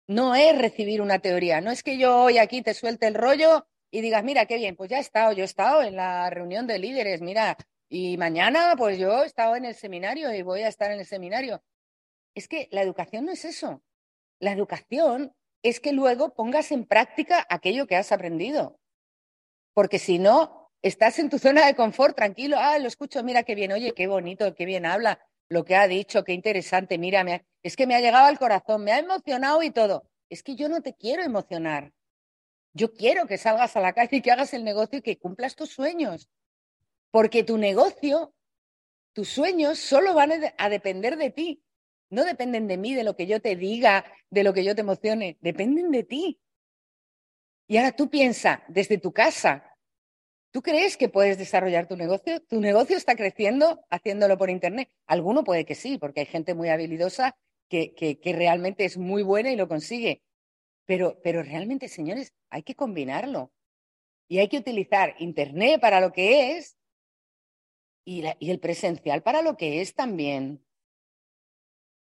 No 0.06 0.36
es 0.36 0.56
recibir 0.56 1.02
una 1.02 1.18
teoría, 1.18 1.60
no 1.60 1.72
es 1.72 1.82
que 1.82 1.98
yo 1.98 2.16
hoy 2.16 2.38
aquí 2.38 2.62
te 2.62 2.74
suelte 2.74 3.08
el 3.08 3.14
rollo 3.14 3.66
y 3.90 4.00
digas, 4.00 4.22
mira, 4.22 4.46
qué 4.46 4.54
bien, 4.54 4.76
pues 4.76 4.88
ya 4.88 4.98
he 4.98 5.00
estado, 5.00 5.32
yo 5.32 5.42
he 5.42 5.46
estado 5.46 5.82
en 5.82 5.96
la 5.96 6.30
reunión 6.30 6.68
de 6.68 6.78
líderes, 6.78 7.20
mira, 7.22 7.56
y 7.88 8.16
mañana, 8.18 8.76
pues 8.78 8.98
yo 9.00 9.24
he 9.24 9.26
estado 9.26 9.56
en 9.56 9.64
el 9.64 9.74
seminario 9.74 10.32
y 10.32 10.42
voy 10.42 10.62
a 10.62 10.68
estar 10.68 10.92
en 10.92 11.00
el 11.00 11.06
seminario. 11.06 11.60
Es 12.36 12.46
que 12.46 12.68
la 12.70 12.82
educación 12.82 13.24
no 13.24 13.32
es 13.32 13.44
eso. 13.44 13.82
La 14.38 14.52
educación 14.52 15.34
es 15.64 15.80
que 15.80 15.92
luego 15.92 16.34
pongas 16.34 16.70
en 16.70 16.86
práctica 16.86 17.44
aquello 17.50 17.88
que 17.88 17.96
has 17.96 18.12
aprendido. 18.12 18.78
Porque 19.74 19.98
si 19.98 20.20
no, 20.20 20.70
estás 20.82 21.18
en 21.18 21.30
tu 21.30 21.40
zona 21.40 21.66
de 21.66 21.74
confort, 21.74 22.14
tranquilo, 22.14 22.58
ah, 22.60 22.78
lo 22.78 22.86
escucho, 22.86 23.24
mira 23.24 23.42
qué 23.42 23.56
bien, 23.56 23.72
oye, 23.72 23.92
qué 23.92 24.06
bonito, 24.06 24.54
qué 24.54 24.66
bien 24.66 24.86
habla, 24.86 25.18
lo 25.50 25.64
que 25.64 25.74
ha 25.74 25.88
dicho, 25.88 26.24
qué 26.24 26.32
interesante, 26.32 26.96
mira, 26.96 27.24
es 27.62 27.76
que 27.76 27.86
me 27.86 27.96
ha 27.96 28.00
llegado 28.00 28.26
al 28.26 28.38
corazón, 28.38 28.84
me 28.84 28.92
ha 28.92 28.98
emocionado 28.98 29.62
y 29.62 29.70
todo. 29.70 30.08
Es 30.30 30.44
que 30.44 30.54
yo 30.54 30.68
no 30.68 30.80
te 30.80 30.94
quiero 30.94 31.22
emocionar. 31.22 31.92
Yo 32.72 32.92
quiero 32.92 33.26
que 33.26 33.36
salgas 33.36 33.76
a 33.76 33.80
la 33.80 33.92
calle 33.92 34.18
y 34.18 34.22
que 34.22 34.30
hagas 34.30 34.54
el 34.54 34.62
negocio 34.62 35.00
y 35.00 35.02
que 35.02 35.18
cumplas 35.18 35.56
tus 35.56 35.70
sueños. 35.70 36.30
Porque 37.10 37.42
tu 37.42 37.58
negocio, 37.58 38.32
tus 39.12 39.28
sueños 39.28 39.80
solo 39.80 40.14
van 40.14 40.30
a 40.56 40.68
depender 40.68 41.16
de 41.16 41.30
ti. 41.30 41.64
No 42.10 42.24
dependen 42.24 42.68
de 42.68 42.76
mí, 42.76 42.94
de 42.94 43.02
lo 43.02 43.16
que 43.16 43.26
yo 43.26 43.40
te 43.40 43.56
diga, 43.56 44.04
de 44.30 44.44
lo 44.44 44.54
que 44.54 44.62
yo 44.62 44.76
te 44.76 44.82
emocione. 44.82 45.36
Dependen 45.40 45.90
de 45.90 46.04
ti. 46.04 46.40
Y 47.66 47.76
ahora 47.76 47.90
tú 47.90 48.08
piensa 48.08 48.62
desde 48.68 48.98
tu 48.98 49.12
casa. 49.12 49.69
¿Tú 50.52 50.62
crees 50.62 50.96
que 50.96 51.08
puedes 51.08 51.38
desarrollar 51.38 51.86
tu 51.86 51.96
negocio? 51.96 52.40
¿Tu 52.42 52.60
negocio 52.60 52.96
está 52.96 53.14
creciendo 53.14 53.84
haciéndolo 53.88 54.36
por 54.36 54.50
Internet? 54.50 54.90
Alguno 55.06 55.44
puede 55.44 55.64
que 55.64 55.76
sí, 55.76 55.96
porque 55.96 56.20
hay 56.20 56.26
gente 56.26 56.54
muy 56.54 56.68
habilidosa 56.68 57.36
que, 57.68 57.94
que, 57.94 58.32
realmente 58.32 58.84
es 58.84 58.98
muy 58.98 59.22
buena 59.22 59.52
y 59.52 59.56
lo 59.56 59.68
consigue. 59.68 60.22
Pero, 60.86 61.20
pero 61.22 61.44
realmente, 61.44 61.88
señores, 61.88 62.34
hay 62.50 62.64
que 62.64 62.74
combinarlo. 62.74 63.52
Y 64.28 64.38
hay 64.38 64.48
que 64.48 64.58
utilizar 64.58 65.14
Internet 65.18 65.80
para 65.80 66.00
lo 66.00 66.12
que 66.12 66.56
es 66.56 66.76
y, 68.04 68.24
el 68.50 68.58
presencial 68.60 69.22
para 69.22 69.42
lo 69.42 69.56
que 69.56 69.80
es 69.80 69.94
también. 69.94 70.64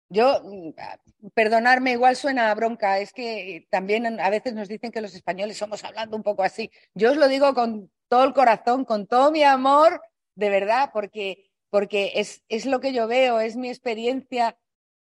Yo, 0.09 0.41
mm, 0.41 1.29
perdonarme, 1.33 1.91
igual 1.91 2.15
suena 2.15 2.49
a 2.49 2.55
bronca, 2.55 2.99
es 2.99 3.11
que 3.11 3.67
también 3.69 4.19
a 4.21 4.29
veces 4.29 4.53
nos 4.53 4.69
dicen 4.69 4.91
que 4.91 5.01
los 5.01 5.13
españoles 5.15 5.57
somos 5.57 5.83
hablando 5.83 6.15
un 6.15 6.23
poco 6.23 6.43
así. 6.43 6.71
Yo 6.93 7.11
os 7.11 7.17
lo 7.17 7.27
digo 7.27 7.53
con 7.53 7.91
todo 8.07 8.23
el 8.23 8.33
corazón, 8.33 8.85
con 8.85 9.07
todo 9.07 9.31
mi 9.31 9.43
amor, 9.43 10.01
de 10.35 10.49
verdad, 10.49 10.91
porque, 10.93 11.49
porque 11.69 12.13
es, 12.15 12.43
es 12.49 12.65
lo 12.65 12.79
que 12.79 12.93
yo 12.93 13.07
veo, 13.07 13.39
es 13.39 13.55
mi 13.55 13.69
experiencia 13.69 14.57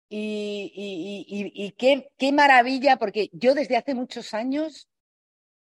y, 0.10 0.72
y, 0.76 1.66
y 1.66 1.72
qué, 1.72 2.12
qué 2.18 2.32
maravilla, 2.32 2.98
porque 2.98 3.30
yo 3.34 3.56
desde 3.56 3.78
hace 3.78 3.96
muchos 3.96 4.34
años 4.34 4.88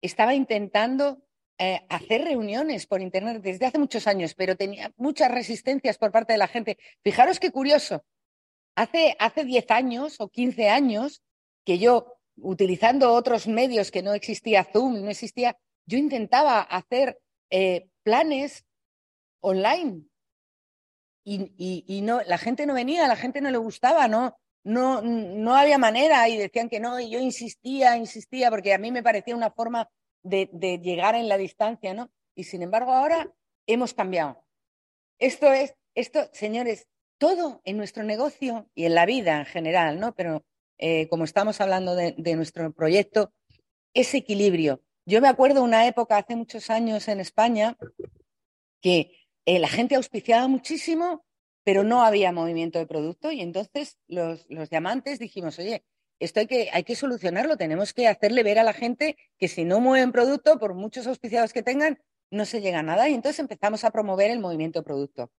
estaba 0.00 0.34
intentando 0.34 1.22
eh, 1.60 1.84
hacer 1.88 2.22
reuniones 2.22 2.86
por 2.86 3.00
Internet 3.02 3.42
desde 3.42 3.66
hace 3.66 3.78
muchos 3.78 4.06
años, 4.06 4.34
pero 4.34 4.56
tenía 4.56 4.92
muchas 4.96 5.28
resistencias 5.28 5.98
por 5.98 6.12
parte 6.12 6.32
de 6.32 6.38
la 6.38 6.46
gente. 6.46 6.78
Fijaros 7.02 7.40
qué 7.40 7.50
curioso. 7.50 8.04
Hace, 8.76 9.16
hace 9.18 9.44
10 9.44 9.68
años 9.72 10.20
o 10.20 10.28
15 10.28 10.68
años 10.68 11.20
que 11.64 11.78
yo, 11.78 12.14
utilizando 12.36 13.12
otros 13.12 13.48
medios 13.48 13.90
que 13.90 14.04
no 14.04 14.14
existía 14.14 14.62
Zoom, 14.62 15.02
no 15.02 15.10
existía, 15.10 15.58
yo 15.84 15.98
intentaba 15.98 16.60
hacer 16.60 17.18
eh, 17.50 17.88
planes 18.02 18.64
online 19.40 20.04
y, 21.24 22.00
no, 22.02 22.22
la 22.22 22.38
gente 22.38 22.64
no 22.64 22.74
venía, 22.74 23.06
la 23.06 23.16
gente 23.16 23.40
no 23.40 23.50
le 23.50 23.58
gustaba, 23.58 24.08
no, 24.08 24.38
no, 24.64 25.02
no 25.02 25.54
había 25.54 25.76
manera 25.76 26.26
y 26.28 26.38
decían 26.38 26.70
que 26.70 26.80
no, 26.80 26.98
y 26.98 27.10
yo 27.10 27.18
insistía, 27.18 27.96
insistía, 27.96 28.50
porque 28.50 28.72
a 28.72 28.78
mí 28.78 28.90
me 28.90 29.02
parecía 29.02 29.36
una 29.36 29.50
forma 29.50 29.90
de, 30.22 30.80
llegar 30.82 31.14
en 31.14 31.28
la 31.28 31.36
distancia, 31.36 31.94
¿no? 31.94 32.10
Y 32.34 32.44
sin 32.44 32.62
embargo 32.62 32.92
ahora 32.92 33.30
hemos 33.66 33.94
cambiado. 33.94 34.44
Esto 35.18 35.52
es, 35.52 35.74
esto, 35.94 36.30
señores, 36.32 36.86
todo 37.18 37.60
en 37.64 37.76
nuestro 37.76 38.04
negocio 38.04 38.70
y 38.74 38.84
en 38.84 38.94
la 38.94 39.06
vida 39.06 39.38
en 39.38 39.46
general, 39.46 39.98
¿no? 40.00 40.14
Pero 40.14 40.44
eh, 40.78 41.08
como 41.08 41.24
estamos 41.24 41.60
hablando 41.60 41.94
de, 41.94 42.14
nuestro 42.36 42.72
proyecto, 42.72 43.32
es 43.94 44.14
equilibrio. 44.14 44.82
Yo 45.08 45.22
me 45.22 45.28
acuerdo 45.28 45.62
una 45.62 45.86
época 45.86 46.18
hace 46.18 46.36
muchos 46.36 46.68
años 46.68 47.08
en 47.08 47.18
España 47.18 47.78
que 48.82 49.26
eh, 49.46 49.58
la 49.58 49.68
gente 49.68 49.94
auspiciaba 49.94 50.46
muchísimo, 50.48 51.24
pero 51.64 51.82
no 51.82 52.02
había 52.02 52.30
movimiento 52.30 52.78
de 52.78 52.84
producto 52.84 53.32
y 53.32 53.40
entonces 53.40 53.96
los, 54.06 54.44
los 54.50 54.68
diamantes 54.68 55.18
dijimos, 55.18 55.58
oye, 55.58 55.82
esto 56.18 56.40
hay 56.40 56.46
que, 56.46 56.68
hay 56.74 56.84
que 56.84 56.94
solucionarlo, 56.94 57.56
tenemos 57.56 57.94
que 57.94 58.06
hacerle 58.06 58.42
ver 58.42 58.58
a 58.58 58.64
la 58.64 58.74
gente 58.74 59.16
que 59.38 59.48
si 59.48 59.64
no 59.64 59.80
mueven 59.80 60.12
producto, 60.12 60.58
por 60.58 60.74
muchos 60.74 61.06
auspiciados 61.06 61.54
que 61.54 61.62
tengan, 61.62 61.98
no 62.30 62.44
se 62.44 62.60
llega 62.60 62.80
a 62.80 62.82
nada. 62.82 63.08
Y 63.08 63.14
entonces 63.14 63.38
empezamos 63.38 63.84
a 63.84 63.90
promover 63.90 64.30
el 64.30 64.40
movimiento 64.40 64.80
de 64.80 64.84
producto. 64.84 65.32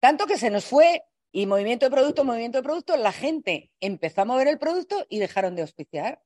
Tanto 0.00 0.26
que 0.26 0.36
se 0.36 0.50
nos 0.50 0.66
fue 0.66 1.02
y 1.32 1.46
movimiento 1.46 1.86
de 1.86 1.90
producto, 1.90 2.24
movimiento 2.24 2.58
de 2.58 2.64
producto, 2.64 2.94
la 2.98 3.12
gente 3.12 3.72
empezó 3.80 4.20
a 4.20 4.26
mover 4.26 4.48
el 4.48 4.58
producto 4.58 5.06
y 5.08 5.18
dejaron 5.18 5.56
de 5.56 5.62
auspiciar. 5.62 6.22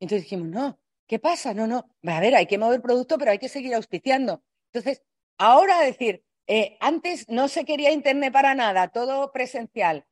Entonces 0.00 0.24
dijimos, 0.24 0.48
no, 0.48 0.81
¿qué 1.12 1.18
pasa? 1.18 1.52
No, 1.52 1.66
no, 1.66 1.94
a 2.04 2.20
ver, 2.20 2.34
hay 2.34 2.46
que 2.46 2.56
mover 2.56 2.80
producto, 2.80 3.18
pero 3.18 3.32
hay 3.32 3.38
que 3.38 3.50
seguir 3.50 3.74
auspiciando. 3.74 4.42
Entonces, 4.72 5.02
ahora 5.36 5.78
decir, 5.82 6.24
eh, 6.46 6.78
antes 6.80 7.28
no 7.28 7.48
se 7.48 7.66
quería 7.66 7.92
Internet 7.92 8.32
para 8.32 8.54
nada, 8.54 8.88
todo 8.88 9.30
presencial. 9.30 10.06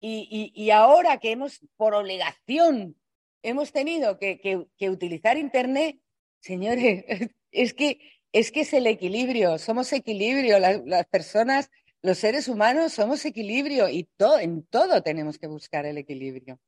Y, 0.00 0.70
ahora 0.70 1.18
que 1.18 1.32
hemos, 1.32 1.58
por 1.76 1.92
obligación, 1.94 2.96
hemos 3.42 3.72
tenido 3.72 4.16
que, 4.20 4.68
utilizar 4.88 5.38
Internet, 5.38 5.98
señores, 6.38 7.04
es 7.50 7.74
que, 7.74 7.98
es 8.30 8.52
que 8.52 8.60
es 8.60 8.72
el 8.74 8.86
equilibrio, 8.86 9.58
somos 9.58 9.92
equilibrio, 9.92 10.60
las, 10.60 11.06
personas, 11.06 11.68
los 12.00 12.18
seres 12.18 12.46
humanos 12.46 12.92
somos 12.92 13.24
equilibrio 13.24 13.88
y 13.88 14.08
en 14.40 14.62
todo 14.66 15.02
tenemos 15.02 15.36
que 15.36 15.48
buscar 15.48 15.84
el 15.84 15.98
equilibrio. 15.98 16.60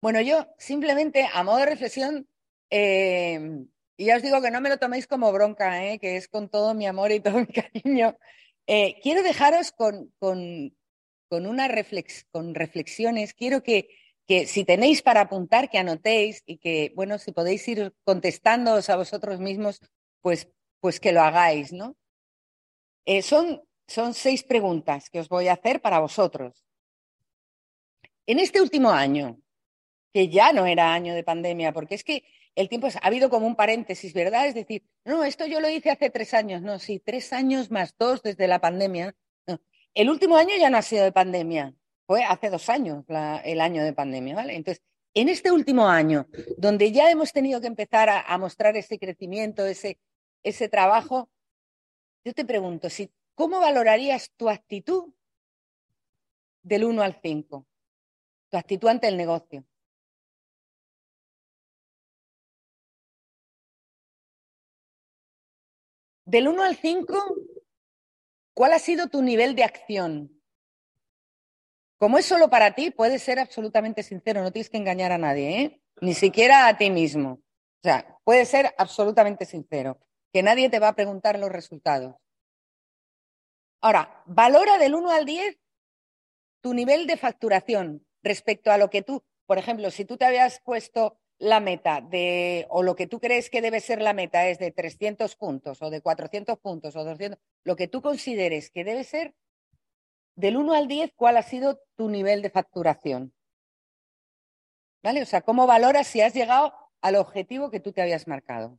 Bueno, 0.00 0.20
yo 0.20 0.46
simplemente 0.56 1.28
a 1.34 1.42
modo 1.42 1.56
de 1.56 1.66
reflexión, 1.66 2.28
eh, 2.70 3.66
y 4.00 4.04
ya 4.06 4.16
os 4.16 4.22
digo 4.22 4.40
que 4.40 4.52
no 4.52 4.60
me 4.60 4.68
lo 4.68 4.78
toméis 4.78 5.08
como 5.08 5.32
bronca, 5.32 5.84
eh, 5.84 5.98
que 5.98 6.16
es 6.16 6.28
con 6.28 6.48
todo 6.48 6.72
mi 6.72 6.86
amor 6.86 7.10
y 7.10 7.18
todo 7.20 7.40
mi 7.40 7.46
cariño, 7.46 8.16
eh, 8.68 9.00
quiero 9.02 9.22
dejaros 9.24 9.72
con, 9.72 10.14
con, 10.20 10.76
con, 11.28 11.46
una 11.46 11.68
con 12.30 12.54
reflexiones. 12.54 13.34
Quiero 13.34 13.62
que, 13.64 13.88
que, 14.26 14.46
si 14.46 14.64
tenéis 14.64 15.02
para 15.02 15.22
apuntar, 15.22 15.68
que 15.68 15.78
anotéis 15.78 16.44
y 16.46 16.58
que, 16.58 16.92
bueno, 16.94 17.18
si 17.18 17.32
podéis 17.32 17.66
ir 17.66 17.92
contestándoos 18.04 18.88
a 18.88 18.96
vosotros 18.96 19.40
mismos, 19.40 19.80
pues, 20.20 20.48
pues 20.80 21.00
que 21.00 21.12
lo 21.12 21.22
hagáis, 21.22 21.72
¿no? 21.72 21.96
Eh, 23.04 23.22
son, 23.22 23.62
son 23.88 24.14
seis 24.14 24.44
preguntas 24.44 25.10
que 25.10 25.18
os 25.18 25.28
voy 25.28 25.48
a 25.48 25.54
hacer 25.54 25.80
para 25.80 25.98
vosotros. 25.98 26.64
En 28.26 28.38
este 28.38 28.60
último 28.60 28.90
año, 28.90 29.40
que 30.12 30.28
ya 30.28 30.52
no 30.52 30.66
era 30.66 30.92
año 30.92 31.14
de 31.14 31.24
pandemia, 31.24 31.72
porque 31.72 31.96
es 31.96 32.04
que 32.04 32.22
el 32.54 32.68
tiempo 32.68 32.88
ha 32.88 33.06
habido 33.06 33.30
como 33.30 33.46
un 33.46 33.56
paréntesis, 33.56 34.12
¿verdad? 34.12 34.46
Es 34.46 34.54
decir, 34.54 34.82
no, 35.04 35.24
esto 35.24 35.46
yo 35.46 35.60
lo 35.60 35.68
hice 35.68 35.90
hace 35.90 36.10
tres 36.10 36.34
años, 36.34 36.62
no, 36.62 36.78
sí, 36.78 37.00
tres 37.00 37.32
años 37.32 37.70
más 37.70 37.94
dos 37.98 38.22
desde 38.22 38.48
la 38.48 38.60
pandemia. 38.60 39.14
El 39.94 40.10
último 40.10 40.36
año 40.36 40.50
ya 40.58 40.70
no 40.70 40.78
ha 40.78 40.82
sido 40.82 41.04
de 41.04 41.12
pandemia, 41.12 41.74
fue 42.06 42.24
hace 42.24 42.50
dos 42.50 42.68
años 42.68 43.04
el 43.44 43.60
año 43.60 43.82
de 43.84 43.92
pandemia, 43.92 44.34
¿vale? 44.34 44.54
Entonces, 44.54 44.82
en 45.14 45.28
este 45.28 45.50
último 45.50 45.88
año, 45.88 46.28
donde 46.56 46.92
ya 46.92 47.10
hemos 47.10 47.32
tenido 47.32 47.60
que 47.60 47.66
empezar 47.66 48.08
a, 48.08 48.38
mostrar 48.38 48.76
ese 48.76 48.98
crecimiento, 48.98 49.66
ese, 49.66 49.98
ese 50.42 50.68
trabajo, 50.68 51.30
yo 52.24 52.34
te 52.34 52.44
pregunto, 52.44 52.88
¿cómo 53.34 53.60
valorarías 53.60 54.30
tu 54.36 54.48
actitud 54.48 55.12
del 56.62 56.84
1 56.84 57.02
al 57.02 57.18
5? 57.20 57.66
Tu 58.50 58.56
actitud 58.56 58.88
ante 58.88 59.08
el 59.08 59.16
negocio. 59.16 59.64
Del 66.28 66.46
1 66.46 66.62
al 66.62 66.76
5, 66.76 67.36
¿cuál 68.52 68.74
ha 68.74 68.78
sido 68.78 69.06
tu 69.06 69.22
nivel 69.22 69.54
de 69.54 69.64
acción? 69.64 70.42
Como 71.96 72.18
es 72.18 72.26
solo 72.26 72.50
para 72.50 72.74
ti, 72.74 72.90
puedes 72.90 73.22
ser 73.22 73.38
absolutamente 73.38 74.02
sincero, 74.02 74.42
no 74.42 74.52
tienes 74.52 74.68
que 74.68 74.76
engañar 74.76 75.10
a 75.10 75.16
nadie, 75.16 75.62
¿eh? 75.62 75.82
ni 76.02 76.12
siquiera 76.12 76.68
a 76.68 76.76
ti 76.76 76.90
mismo. 76.90 77.30
O 77.30 77.82
sea, 77.82 78.18
puedes 78.24 78.46
ser 78.46 78.74
absolutamente 78.76 79.46
sincero, 79.46 80.00
que 80.30 80.42
nadie 80.42 80.68
te 80.68 80.78
va 80.78 80.88
a 80.88 80.94
preguntar 80.94 81.38
los 81.38 81.50
resultados. 81.50 82.16
Ahora, 83.80 84.22
valora 84.26 84.76
del 84.76 84.96
1 84.96 85.10
al 85.10 85.24
10 85.24 85.58
tu 86.60 86.74
nivel 86.74 87.06
de 87.06 87.16
facturación 87.16 88.06
respecto 88.22 88.70
a 88.70 88.76
lo 88.76 88.90
que 88.90 89.00
tú, 89.00 89.24
por 89.46 89.56
ejemplo, 89.56 89.90
si 89.90 90.04
tú 90.04 90.18
te 90.18 90.26
habías 90.26 90.60
puesto 90.60 91.18
la 91.38 91.60
meta 91.60 92.00
de, 92.00 92.66
o 92.68 92.82
lo 92.82 92.96
que 92.96 93.06
tú 93.06 93.20
crees 93.20 93.48
que 93.48 93.62
debe 93.62 93.80
ser 93.80 94.02
la 94.02 94.12
meta 94.12 94.48
es 94.48 94.58
de 94.58 94.72
300 94.72 95.36
puntos 95.36 95.80
o 95.82 95.90
de 95.90 96.00
400 96.00 96.58
puntos 96.58 96.96
o 96.96 97.04
200, 97.04 97.38
lo 97.64 97.76
que 97.76 97.88
tú 97.88 98.02
consideres 98.02 98.70
que 98.70 98.84
debe 98.84 99.04
ser, 99.04 99.34
del 100.34 100.56
1 100.56 100.72
al 100.74 100.88
10, 100.88 101.12
¿cuál 101.14 101.36
ha 101.36 101.42
sido 101.42 101.80
tu 101.96 102.08
nivel 102.08 102.42
de 102.42 102.50
facturación? 102.50 103.34
¿Vale? 105.02 105.22
O 105.22 105.26
sea, 105.26 105.42
¿cómo 105.42 105.66
valoras 105.66 106.06
si 106.06 106.20
has 106.20 106.34
llegado 106.34 106.74
al 107.00 107.16
objetivo 107.16 107.70
que 107.70 107.80
tú 107.80 107.92
te 107.92 108.02
habías 108.02 108.26
marcado? 108.26 108.78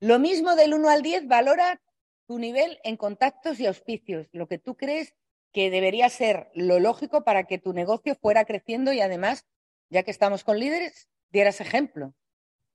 Lo 0.00 0.18
mismo 0.18 0.54
del 0.54 0.74
1 0.74 0.88
al 0.90 1.02
10, 1.02 1.28
valora 1.28 1.80
tu 2.26 2.38
nivel 2.38 2.78
en 2.84 2.96
contactos 2.96 3.58
y 3.60 3.66
auspicios, 3.66 4.28
lo 4.32 4.46
que 4.48 4.58
tú 4.58 4.76
crees 4.76 5.14
que 5.54 5.70
debería 5.70 6.10
ser 6.10 6.50
lo 6.52 6.80
lógico 6.80 7.22
para 7.22 7.44
que 7.44 7.58
tu 7.58 7.72
negocio 7.72 8.16
fuera 8.16 8.44
creciendo 8.44 8.92
y 8.92 9.00
además, 9.00 9.46
ya 9.88 10.02
que 10.02 10.10
estamos 10.10 10.42
con 10.42 10.58
líderes, 10.58 11.08
dieras 11.30 11.60
ejemplo. 11.60 12.12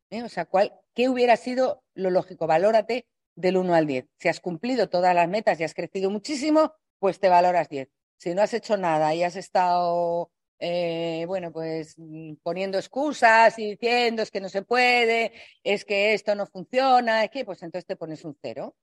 ¿eh? 0.10 0.24
O 0.24 0.30
sea, 0.30 0.46
¿cuál, 0.46 0.74
¿qué 0.96 1.10
hubiera 1.10 1.36
sido 1.36 1.84
lo 1.94 2.10
lógico? 2.10 2.48
Valórate 2.48 3.06
del 3.36 3.58
1 3.58 3.76
al 3.76 3.86
10. 3.86 4.06
Si 4.18 4.30
has 4.30 4.40
cumplido 4.40 4.90
todas 4.90 5.14
las 5.14 5.28
metas 5.28 5.60
y 5.60 5.66
has 5.66 5.74
crecido 5.74 6.10
muchísimo, 6.10 6.74
pues 7.00 7.20
te 7.20 7.28
valoras 7.28 7.68
10. 7.68 7.90
Si 8.18 8.34
no 8.34 8.42
has 8.42 8.54
hecho 8.54 8.78
nada 8.78 9.14
y 9.14 9.24
has 9.24 9.36
estado, 9.36 10.32
eh, 10.58 11.26
bueno, 11.28 11.52
pues 11.52 11.96
mm, 11.98 12.36
poniendo 12.42 12.78
excusas 12.78 13.60
y 13.60 13.72
diciendo 13.72 14.22
es 14.22 14.32
que 14.32 14.40
no 14.40 14.48
se 14.48 14.62
puede, 14.62 15.34
es 15.64 15.84
que 15.84 16.14
esto 16.14 16.34
no 16.34 16.46
funciona, 16.46 17.26
es 17.26 17.30
que, 17.30 17.44
pues 17.44 17.62
entonces 17.62 17.86
te 17.86 17.98
pones 17.98 18.24
un 18.24 18.38
cero. 18.42 18.74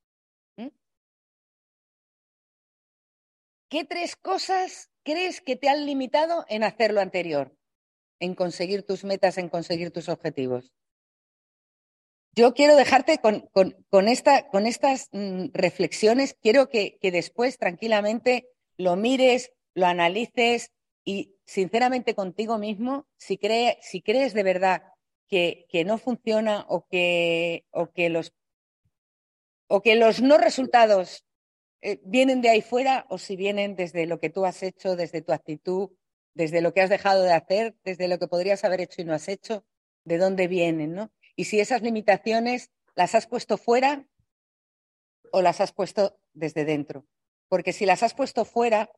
¿Qué 3.68 3.84
tres 3.84 4.16
cosas 4.16 4.90
crees 5.02 5.40
que 5.40 5.56
te 5.56 5.68
han 5.68 5.86
limitado 5.86 6.44
en 6.48 6.62
hacer 6.62 6.92
lo 6.92 7.00
anterior? 7.00 7.56
En 8.20 8.34
conseguir 8.34 8.84
tus 8.84 9.04
metas, 9.04 9.38
en 9.38 9.48
conseguir 9.48 9.90
tus 9.90 10.08
objetivos. 10.08 10.72
Yo 12.34 12.54
quiero 12.54 12.76
dejarte 12.76 13.18
con, 13.18 14.08
estas 14.08 15.08
mm, 15.12 15.46
reflexiones. 15.52 16.36
Quiero 16.40 16.68
que, 16.68 16.98
después 17.02 17.58
tranquilamente 17.58 18.48
lo 18.76 18.94
mires, 18.94 19.52
lo 19.74 19.86
analices 19.86 20.70
y 21.04 21.34
sinceramente 21.44 22.14
contigo 22.14 22.58
mismo, 22.58 23.06
si, 23.16 23.38
crees 23.38 24.34
de 24.34 24.42
verdad 24.42 24.82
que, 25.28 25.66
no 25.86 25.98
funciona 25.98 26.66
o 26.68 26.86
que 26.88 27.64
los 28.10 28.32
o 29.68 29.82
que 29.82 29.96
los 29.96 30.22
no 30.22 30.38
resultados 30.38 31.25
eh, 31.88 32.00
vienen 32.02 32.42
de 32.42 32.48
ahí 32.48 32.62
fuera 32.62 33.06
o 33.10 33.16
si 33.16 33.36
vienen 33.36 33.76
desde 33.76 34.06
lo 34.06 34.18
que 34.18 34.28
tú 34.28 34.44
has 34.44 34.64
hecho, 34.64 34.96
desde 34.96 35.22
tu 35.22 35.32
actitud, 35.32 35.90
desde 36.34 36.60
lo 36.60 36.74
que 36.74 36.80
has 36.80 36.90
dejado 36.90 37.22
de 37.22 37.32
hacer, 37.32 37.76
desde 37.84 38.08
lo 38.08 38.18
que 38.18 38.26
podrías 38.26 38.64
haber 38.64 38.80
hecho 38.80 39.02
y 39.02 39.04
no 39.04 39.14
has 39.14 39.28
hecho, 39.28 39.64
de 40.02 40.18
dónde 40.18 40.48
vienen, 40.48 40.94
¿no? 40.96 41.12
Y 41.36 41.44
si 41.44 41.60
esas 41.60 41.82
limitaciones 41.82 42.72
las 42.96 43.14
has 43.14 43.28
puesto 43.28 43.56
fuera 43.56 44.04
o 45.30 45.42
las 45.42 45.60
has 45.60 45.70
puesto 45.70 46.18
desde 46.32 46.64
dentro. 46.64 47.06
Porque 47.46 47.72
si 47.72 47.86
las 47.86 48.02
has 48.02 48.14
puesto 48.14 48.44
fuera, 48.44 48.90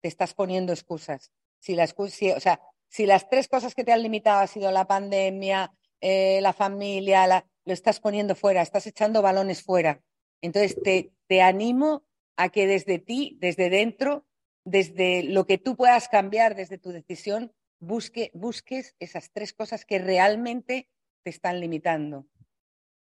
te 0.00 0.06
estás 0.06 0.32
poniendo 0.32 0.72
excusas. 0.72 1.32
Si 1.58 1.74
las, 1.74 1.92
o 1.98 2.06
sea, 2.06 2.60
si 2.86 3.06
las 3.06 3.28
tres 3.28 3.48
cosas 3.48 3.74
que 3.74 3.82
te 3.82 3.90
han 3.90 4.04
limitado 4.04 4.42
ha 4.42 4.46
sido 4.46 4.70
la 4.70 4.86
pandemia, 4.86 5.72
eh, 6.00 6.38
la 6.40 6.52
familia, 6.52 7.26
lo 7.64 7.72
estás 7.72 7.98
poniendo 7.98 8.36
fuera, 8.36 8.62
estás 8.62 8.86
echando 8.86 9.22
balones 9.22 9.60
fuera. 9.60 10.00
Entonces 10.40 10.80
te, 10.80 11.10
te 11.26 11.42
animo 11.42 12.04
a 12.38 12.50
que 12.50 12.66
desde 12.66 13.00
ti, 13.00 13.36
desde 13.40 13.68
dentro, 13.68 14.24
desde 14.64 15.24
lo 15.24 15.44
que 15.44 15.58
tú 15.58 15.76
puedas 15.76 16.08
cambiar, 16.08 16.54
desde 16.54 16.78
tu 16.78 16.90
decisión, 16.90 17.52
busque, 17.80 18.30
busques 18.32 18.94
esas 19.00 19.32
tres 19.32 19.52
cosas 19.52 19.84
que 19.84 19.98
realmente 19.98 20.88
te 21.24 21.30
están 21.30 21.60
limitando 21.60 22.26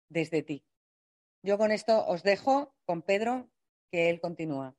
desde 0.09 0.41
ti. 0.41 0.65
Yo 1.43 1.59
con 1.59 1.71
esto 1.71 2.05
os 2.07 2.24
dejo 2.24 2.74
con 2.86 3.03
Pedro, 3.03 3.50
que 3.91 4.09
él 4.09 4.19
continúa. 4.19 4.75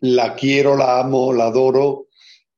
La 0.00 0.34
quiero, 0.34 0.76
la 0.76 1.00
amo, 1.00 1.34
la 1.34 1.48
adoro. 1.48 2.08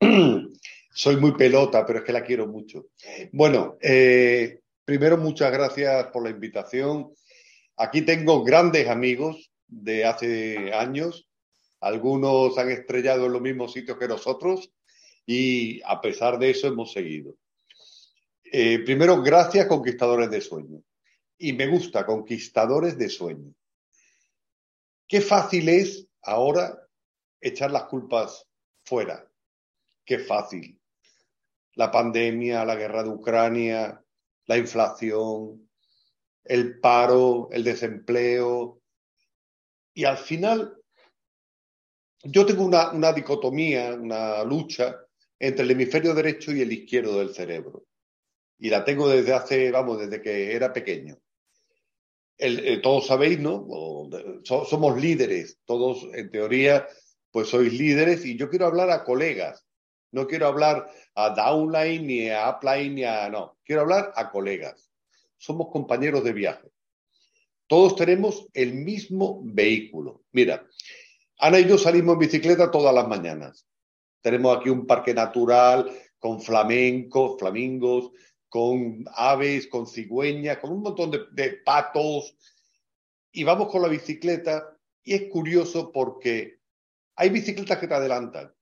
Soy 0.95 1.17
muy 1.17 1.33
pelota, 1.33 1.85
pero 1.85 1.99
es 1.99 2.05
que 2.05 2.13
la 2.13 2.23
quiero 2.23 2.47
mucho. 2.47 2.91
Bueno, 3.33 3.77
eh, 3.81 4.61
primero 4.85 5.19
muchas 5.19 5.51
gracias 5.51 6.07
por 6.13 6.23
la 6.23 6.31
invitación. 6.31 7.13
Aquí 7.83 8.03
tengo 8.03 8.45
grandes 8.45 8.89
amigos 8.89 9.51
de 9.67 10.05
hace 10.05 10.73
años. 10.73 11.29
Algunos 11.81 12.57
han 12.57 12.71
estrellado 12.71 13.27
en 13.27 13.33
los 13.33 13.43
mismos 13.43 13.73
sitios 13.73 13.99
que 13.99 14.07
nosotros 14.07 14.73
y 15.27 15.83
a 15.85 16.01
pesar 16.01 16.39
de 16.39 16.51
eso 16.51 16.69
hemos 16.69 16.93
seguido. 16.93 17.35
Eh, 18.45 18.79
primero, 18.85 19.21
gracias 19.21 19.67
conquistadores 19.67 20.31
de 20.31 20.41
sueño. 20.41 20.81
Y 21.37 21.55
me 21.55 21.67
gusta, 21.67 22.07
conquistadores 22.07 22.97
de 22.97 23.09
sueño. 23.09 23.53
Qué 25.09 25.21
fácil 25.21 25.69
es 25.69 26.07
ahora 26.23 26.87
echar 27.41 27.73
las 27.73 27.87
culpas 27.87 28.47
fuera. 28.85 29.29
Qué 30.05 30.21
fácil. 30.21 30.81
La 31.75 31.91
pandemia, 31.91 32.65
la 32.65 32.77
guerra 32.77 33.03
de 33.03 33.09
Ucrania, 33.09 34.01
la 34.47 34.57
inflación, 34.57 35.69
el 36.45 36.81
paro, 36.81 37.49
el 37.53 37.65
desempleo. 37.65 38.81
Y 39.95 40.05
al 40.05 40.19
final, 40.19 40.77
yo 42.25 42.47
tengo 42.47 42.65
una, 42.65 43.13
dicotomía, 43.13 43.95
una 43.95 44.45
lucha 44.45 44.97
entre 45.39 45.65
el 45.65 45.73
hemisferio 45.73 46.15
derecho 46.15 46.53
y 46.53 46.61
el 46.61 46.73
izquierdo 46.73 47.19
del 47.19 47.35
cerebro. 47.35 47.85
Y 48.59 48.71
la 48.71 48.85
tengo 48.85 49.09
desde 49.09 49.33
hace, 49.33 49.71
vamos, 49.71 49.99
desde 49.99 50.23
que 50.23 50.55
era 50.55 50.73
pequeño. 50.73 51.19
Eh, 52.39 52.79
todos 52.83 53.07
sabéis, 53.07 53.39
¿no? 53.39 53.69
somos 54.45 55.01
líderes, 55.01 55.59
todos 55.65 56.09
en 56.13 56.31
teoría, 56.31 56.89
pues 57.31 57.49
sois 57.49 57.73
líderes 57.73 58.25
y 58.25 58.37
yo 58.37 58.49
quiero 58.49 58.67
hablar 58.67 58.91
a 58.91 59.05
colegas, 59.05 59.65
no 60.11 60.27
quiero 60.27 60.47
hablar 60.47 60.91
a 61.15 61.31
downline 61.31 62.07
ni 62.07 62.31
a 62.31 62.51
upline 62.51 62.95
ni 62.95 63.05
a, 63.05 63.29
no, 63.31 63.59
quiero 63.65 63.83
hablar 63.83 64.13
a 64.17 64.31
colegas. 64.31 64.92
Somos 65.43 65.73
compañeros 65.73 66.23
de 66.23 66.33
viaje. 66.33 66.71
Todos 67.67 67.97
tenemos 67.97 68.47
el 68.55 68.75
mismo 68.75 69.41
vehículo. 69.43 70.23
Mira, 70.31 70.65
Ana 71.37 71.59
y 71.59 71.69
yo 71.69 71.77
salimos 71.79 72.13
en 72.13 72.21
bicicleta 72.21 72.71
todas 72.71 72.95
las 72.95 73.09
mañanas. 73.09 73.67
Tenemos 74.21 74.57
aquí 74.57 74.71
un 74.71 74.87
parque 74.87 75.13
natural 75.13 75.91
con 76.21 76.41
flamencos, 76.41 77.41
flamingos, 77.41 78.13
con 78.49 79.05
aves, 79.17 79.67
con 79.67 79.89
cigüeñas, 79.89 80.59
con 80.59 80.71
un 80.71 80.83
montón 80.83 81.11
de, 81.11 81.51
patos. 81.65 82.37
Y 83.33 83.43
vamos 83.43 83.69
con 83.69 83.83
la 83.83 83.89
bicicleta 83.89 84.79
y 85.03 85.15
es 85.15 85.29
curioso 85.29 85.91
porque 85.91 86.61
hay 87.17 87.31
bicicletas 87.31 87.79
que 87.79 87.89
te 87.89 87.95
adelantan. 87.95 88.55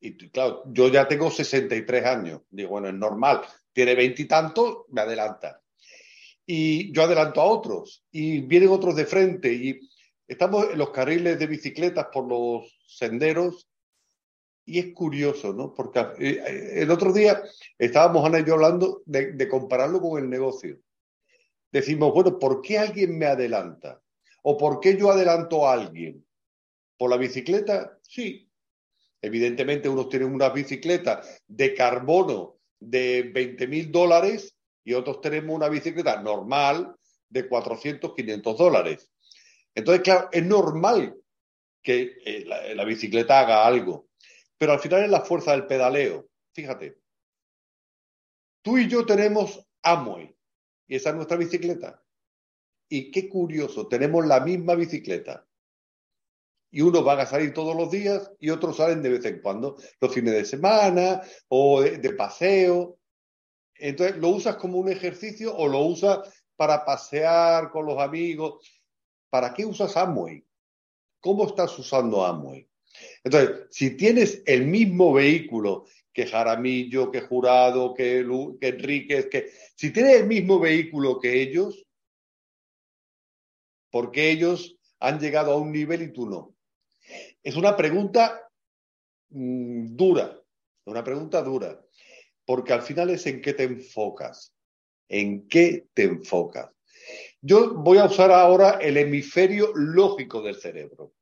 Y 0.00 0.16
claro, 0.30 0.62
yo 0.68 0.88
ya 0.88 1.06
tengo 1.06 1.30
63 1.30 2.06
años. 2.06 2.40
Digo, 2.48 2.70
bueno, 2.70 2.88
es 2.88 2.94
normal. 2.94 3.42
Tiene 3.72 3.94
veintitantos, 3.94 4.84
me 4.88 5.00
adelanta. 5.00 5.60
Y 6.46 6.92
yo 6.92 7.04
adelanto 7.04 7.40
a 7.40 7.46
otros. 7.46 8.04
Y 8.10 8.40
vienen 8.42 8.70
otros 8.70 8.96
de 8.96 9.06
frente. 9.06 9.52
Y 9.52 9.80
estamos 10.26 10.70
en 10.70 10.78
los 10.78 10.90
carriles 10.90 11.38
de 11.38 11.46
bicicletas 11.46 12.06
por 12.12 12.26
los 12.26 12.78
senderos 12.86 13.68
y 14.64 14.78
es 14.78 14.94
curioso, 14.94 15.52
¿no? 15.52 15.74
Porque 15.74 16.00
eh, 16.18 16.82
el 16.82 16.90
otro 16.90 17.12
día 17.12 17.42
estábamos 17.78 18.24
Ana 18.24 18.40
y 18.40 18.44
yo 18.44 18.54
hablando 18.54 19.02
de, 19.06 19.48
compararlo 19.48 20.00
con 20.00 20.22
el 20.22 20.30
negocio. 20.30 20.78
Decimos, 21.70 22.12
bueno, 22.12 22.38
¿por 22.38 22.60
qué 22.62 22.78
alguien 22.78 23.18
me 23.18 23.26
adelanta? 23.26 24.00
¿O 24.42 24.56
por 24.56 24.80
qué 24.80 24.96
yo 24.96 25.10
adelanto 25.10 25.66
a 25.66 25.72
alguien? 25.72 26.24
¿Por 26.96 27.10
la 27.10 27.16
bicicleta? 27.16 27.98
Sí. 28.02 28.48
Evidentemente, 29.20 29.88
unos 29.88 30.08
tienen 30.08 30.32
una 30.32 30.50
bicicleta 30.50 31.22
de 31.46 31.74
carbono 31.74 32.58
de 32.90 33.30
20 33.32 33.66
mil 33.66 33.92
dólares 33.92 34.56
y 34.84 34.94
otros 34.94 35.20
tenemos 35.20 35.54
una 35.54 35.68
bicicleta 35.68 36.20
normal 36.20 36.94
de 37.28 37.48
400, 37.48 38.14
500 38.14 38.58
dólares. 38.58 39.10
Entonces, 39.74 40.02
claro, 40.02 40.28
es 40.32 40.44
normal 40.44 41.16
que 41.82 42.16
eh, 42.24 42.74
la 42.74 42.84
bicicleta 42.84 43.40
haga 43.40 43.66
algo. 43.66 44.08
Pero 44.58 44.72
al 44.72 44.80
final 44.80 45.04
es 45.04 45.10
la 45.10 45.22
fuerza 45.22 45.52
del 45.52 45.66
pedaleo. 45.66 46.28
Fíjate. 46.52 46.98
Tú 48.62 48.78
y 48.78 48.88
yo 48.88 49.04
tenemos 49.04 49.66
Amway 49.82 50.36
y 50.86 50.96
esa 50.96 51.10
es 51.10 51.16
nuestra 51.16 51.36
bicicleta. 51.36 52.02
Y 52.88 53.10
qué 53.10 53.28
curioso, 53.28 53.88
tenemos 53.88 54.26
la 54.26 54.40
misma 54.40 54.74
bicicleta. 54.74 55.46
Y 56.72 56.80
unos 56.80 57.04
van 57.04 57.20
a 57.20 57.26
salir 57.26 57.54
todos 57.54 57.76
los 57.76 57.90
días 57.90 58.32
y 58.40 58.50
otros 58.50 58.78
salen 58.78 59.02
de 59.02 59.10
vez 59.10 59.24
en 59.26 59.40
cuando, 59.40 59.76
los 60.00 60.12
fines 60.12 60.32
de 60.32 60.44
semana 60.44 61.20
o 61.48 61.82
de, 61.82 61.98
de 61.98 62.12
paseo. 62.14 62.98
Entonces, 63.76 64.16
¿lo 64.16 64.30
usas 64.30 64.56
como 64.56 64.78
un 64.78 64.88
ejercicio 64.88 65.54
o 65.54 65.68
lo 65.68 65.80
usas 65.80 66.18
para 66.56 66.84
pasear 66.84 67.70
con 67.70 67.86
los 67.86 68.00
amigos? 68.00 68.66
¿Para 69.30 69.54
qué 69.54 69.64
usas 69.64 69.96
Amway? 69.96 70.44
¿Cómo 71.20 71.46
estás 71.46 71.78
usando 71.78 72.24
Amway? 72.24 72.68
Entonces, 73.24 73.66
si 73.70 73.96
tienes 73.96 74.42
el 74.46 74.66
mismo 74.66 75.12
vehículo 75.12 75.86
que 76.12 76.26
Jaramillo, 76.26 77.10
que 77.10 77.22
Jurado, 77.22 77.94
que, 77.94 78.26
que 78.60 78.68
Enríquez, 78.68 79.26
que 79.26 79.50
si 79.76 79.90
tienes 79.92 80.20
el 80.20 80.26
mismo 80.26 80.58
vehículo 80.58 81.18
que 81.18 81.40
ellos, 81.40 81.86
¿por 83.90 84.10
qué 84.10 84.30
ellos 84.30 84.76
han 85.00 85.18
llegado 85.18 85.52
a 85.52 85.56
un 85.56 85.72
nivel 85.72 86.02
y 86.02 86.12
tú 86.12 86.28
no? 86.28 86.54
Es 87.42 87.56
una 87.56 87.76
pregunta 87.76 88.48
mm, 89.30 89.96
dura, 89.96 90.40
una 90.84 91.04
pregunta 91.04 91.42
dura, 91.42 91.80
porque 92.44 92.72
al 92.72 92.82
final 92.82 93.10
es 93.10 93.26
en 93.26 93.40
qué 93.40 93.52
te 93.52 93.64
enfocas, 93.64 94.54
en 95.08 95.48
qué 95.48 95.86
te 95.94 96.04
enfocas. 96.04 96.70
Yo 97.40 97.74
voy 97.74 97.98
a 97.98 98.04
usar 98.04 98.30
ahora 98.30 98.78
el 98.80 98.96
hemisferio 98.96 99.72
lógico 99.74 100.42
del 100.42 100.56
cerebro. 100.56 101.14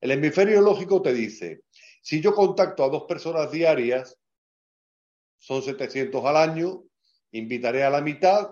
El 0.00 0.12
hemisferio 0.12 0.60
lógico 0.60 1.02
te 1.02 1.12
dice, 1.12 1.62
si 2.00 2.20
yo 2.20 2.34
contacto 2.34 2.84
a 2.84 2.88
dos 2.88 3.04
personas 3.04 3.50
diarias, 3.50 4.16
son 5.38 5.62
700 5.62 6.24
al 6.24 6.36
año, 6.36 6.84
invitaré 7.32 7.82
a 7.82 7.90
la 7.90 8.00
mitad 8.00 8.50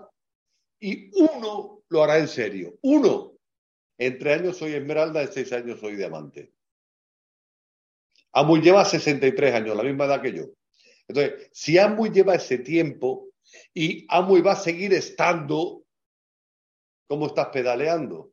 y 0.79 1.09
uno 1.17 1.83
lo 1.89 2.03
hará 2.03 2.17
en 2.17 2.27
serio. 2.27 2.77
Uno. 2.81 3.33
En 3.97 4.19
tres 4.19 4.41
años 4.41 4.57
soy 4.57 4.73
esmeralda, 4.73 5.23
en 5.23 5.31
seis 5.31 5.51
años 5.53 5.79
soy 5.79 5.95
diamante. 5.95 6.53
Amuy 8.39 8.61
lleva 8.61 8.85
63 8.85 9.53
años, 9.53 9.75
la 9.75 9.83
misma 9.83 10.05
edad 10.05 10.21
que 10.21 10.33
yo. 10.33 10.45
Entonces, 11.07 11.49
si 11.53 11.77
Amuy 11.77 12.09
lleva 12.09 12.35
ese 12.35 12.59
tiempo 12.59 13.29
y 13.73 14.05
Amuy 14.09 14.41
va 14.41 14.53
a 14.53 14.55
seguir 14.57 14.93
estando, 14.93 15.83
¿cómo 17.07 17.27
estás 17.27 17.47
pedaleando? 17.47 18.31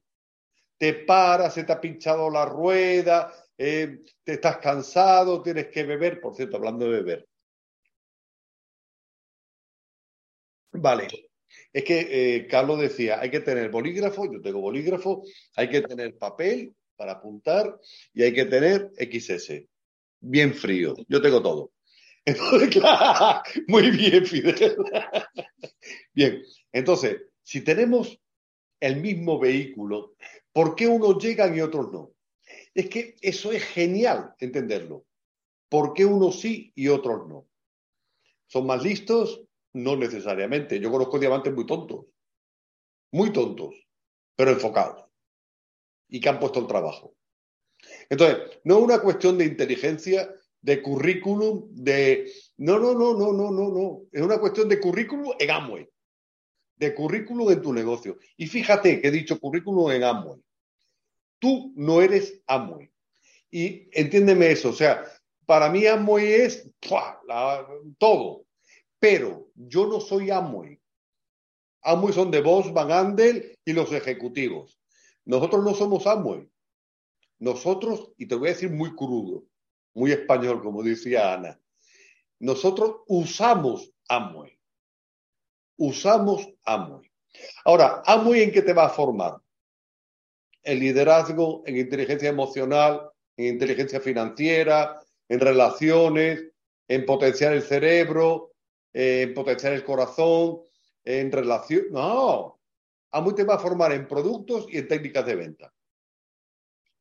te 0.78 0.92
paras, 0.92 1.54
se 1.54 1.64
te 1.64 1.72
ha 1.72 1.80
pinchado 1.80 2.30
la 2.30 2.44
rueda, 2.44 3.32
eh, 3.56 4.00
te 4.22 4.34
estás 4.34 4.58
cansado, 4.58 5.42
tienes 5.42 5.68
que 5.68 5.84
beber. 5.84 6.20
Por 6.20 6.34
cierto, 6.34 6.56
hablando 6.56 6.84
de 6.84 7.02
beber. 7.02 7.28
Vale. 10.72 11.08
Es 11.72 11.84
que 11.84 12.36
eh, 12.36 12.46
Carlos 12.48 12.80
decía, 12.80 13.20
hay 13.20 13.30
que 13.30 13.40
tener 13.40 13.70
bolígrafo, 13.70 14.30
yo 14.30 14.40
tengo 14.40 14.60
bolígrafo, 14.60 15.22
hay 15.56 15.70
que 15.70 15.82
tener 15.82 16.18
papel 16.18 16.74
para 16.96 17.12
apuntar 17.12 17.78
y 18.12 18.22
hay 18.22 18.32
que 18.32 18.44
tener 18.44 18.90
XS. 18.98 19.66
Bien 20.26 20.54
frío. 20.54 20.94
Yo 21.08 21.20
tengo 21.20 21.42
todo. 21.42 21.72
muy 23.68 23.90
bien, 23.90 24.24
Fidel. 24.24 24.76
bien, 26.14 26.42
entonces, 26.72 27.20
si 27.42 27.60
tenemos 27.60 28.18
el 28.80 28.96
mismo 28.96 29.38
vehículo, 29.38 30.14
¿Por 30.54 30.76
qué 30.76 30.86
unos 30.86 31.18
llegan 31.18 31.56
y 31.56 31.60
otros 31.60 31.92
no? 31.92 32.12
Es 32.74 32.88
que 32.88 33.16
eso 33.20 33.50
es 33.50 33.64
genial 33.64 34.34
entenderlo. 34.38 35.04
¿Por 35.68 35.92
qué 35.94 36.04
unos 36.04 36.40
sí 36.40 36.72
y 36.76 36.86
otros 36.86 37.28
no? 37.28 37.48
¿Son 38.46 38.64
más 38.64 38.80
listos? 38.80 39.44
No 39.72 39.96
necesariamente. 39.96 40.78
Yo 40.78 40.92
conozco 40.92 41.18
diamantes 41.18 41.52
muy 41.52 41.66
tontos, 41.66 42.06
muy 43.10 43.32
tontos, 43.32 43.74
pero 44.36 44.52
enfocados 44.52 45.04
y 46.08 46.20
que 46.20 46.28
han 46.28 46.38
puesto 46.38 46.60
el 46.60 46.68
trabajo. 46.68 47.16
Entonces, 48.08 48.38
no 48.64 48.78
es 48.78 48.84
una 48.84 48.98
cuestión 49.00 49.38
de 49.38 49.44
inteligencia, 49.46 50.34
de 50.60 50.82
currículum, 50.82 51.68
de... 51.70 52.30
No, 52.56 52.78
no, 52.78 52.94
no, 52.94 53.14
no, 53.14 53.32
no, 53.32 53.50
no, 53.50 53.68
no. 53.70 54.02
Es 54.12 54.22
una 54.22 54.38
cuestión 54.38 54.68
de 54.68 54.80
currículum 54.80 55.32
en 55.38 55.50
Amway 55.50 55.88
de 56.76 56.94
currículum 56.94 57.50
en 57.50 57.62
tu 57.62 57.72
negocio. 57.72 58.18
Y 58.36 58.46
fíjate 58.46 59.00
que 59.00 59.08
he 59.08 59.10
dicho 59.10 59.38
currículum 59.38 59.90
en 59.92 60.04
Amway. 60.04 60.40
Tú 61.38 61.72
no 61.76 62.00
eres 62.00 62.42
Amway. 62.46 62.90
Y 63.50 63.88
entiéndeme 63.92 64.50
eso, 64.50 64.70
o 64.70 64.72
sea, 64.72 65.04
para 65.46 65.68
mí 65.70 65.86
Amway 65.86 66.32
es 66.32 66.68
todo, 67.98 68.46
pero 68.98 69.48
yo 69.54 69.86
no 69.86 70.00
soy 70.00 70.30
Amway. 70.30 70.80
Amway 71.82 72.14
son 72.14 72.30
de 72.30 72.40
Boss, 72.40 72.72
Van 72.72 72.90
Andel 72.90 73.56
y 73.64 73.72
los 73.72 73.92
ejecutivos. 73.92 74.80
Nosotros 75.24 75.62
no 75.62 75.74
somos 75.74 76.06
Amway. 76.06 76.48
Nosotros, 77.38 78.12
y 78.16 78.26
te 78.26 78.34
voy 78.34 78.48
a 78.48 78.52
decir 78.52 78.70
muy 78.70 78.94
crudo, 78.94 79.44
muy 79.94 80.12
español, 80.12 80.62
como 80.62 80.82
decía 80.82 81.34
Ana, 81.34 81.60
nosotros 82.38 83.02
usamos 83.06 83.90
Amway 84.08 84.54
usamos 85.76 86.48
Amway. 86.64 87.10
Ahora, 87.64 88.02
Amway 88.06 88.42
en 88.42 88.52
qué 88.52 88.62
te 88.62 88.72
va 88.72 88.86
a 88.86 88.90
formar? 88.90 89.36
En 90.62 90.78
liderazgo, 90.78 91.62
en 91.66 91.76
inteligencia 91.76 92.28
emocional, 92.28 93.10
en 93.36 93.46
inteligencia 93.46 94.00
financiera, 94.00 95.00
en 95.28 95.40
relaciones, 95.40 96.42
en 96.88 97.04
potenciar 97.04 97.52
el 97.52 97.62
cerebro, 97.62 98.52
en 98.92 99.34
potenciar 99.34 99.72
el 99.72 99.84
corazón, 99.84 100.60
en 101.04 101.32
relación. 101.32 101.86
No, 101.90 102.60
Amway 103.10 103.34
te 103.34 103.44
va 103.44 103.54
a 103.54 103.58
formar 103.58 103.92
en 103.92 104.06
productos 104.06 104.66
y 104.70 104.78
en 104.78 104.88
técnicas 104.88 105.26
de 105.26 105.34
venta. 105.34 105.72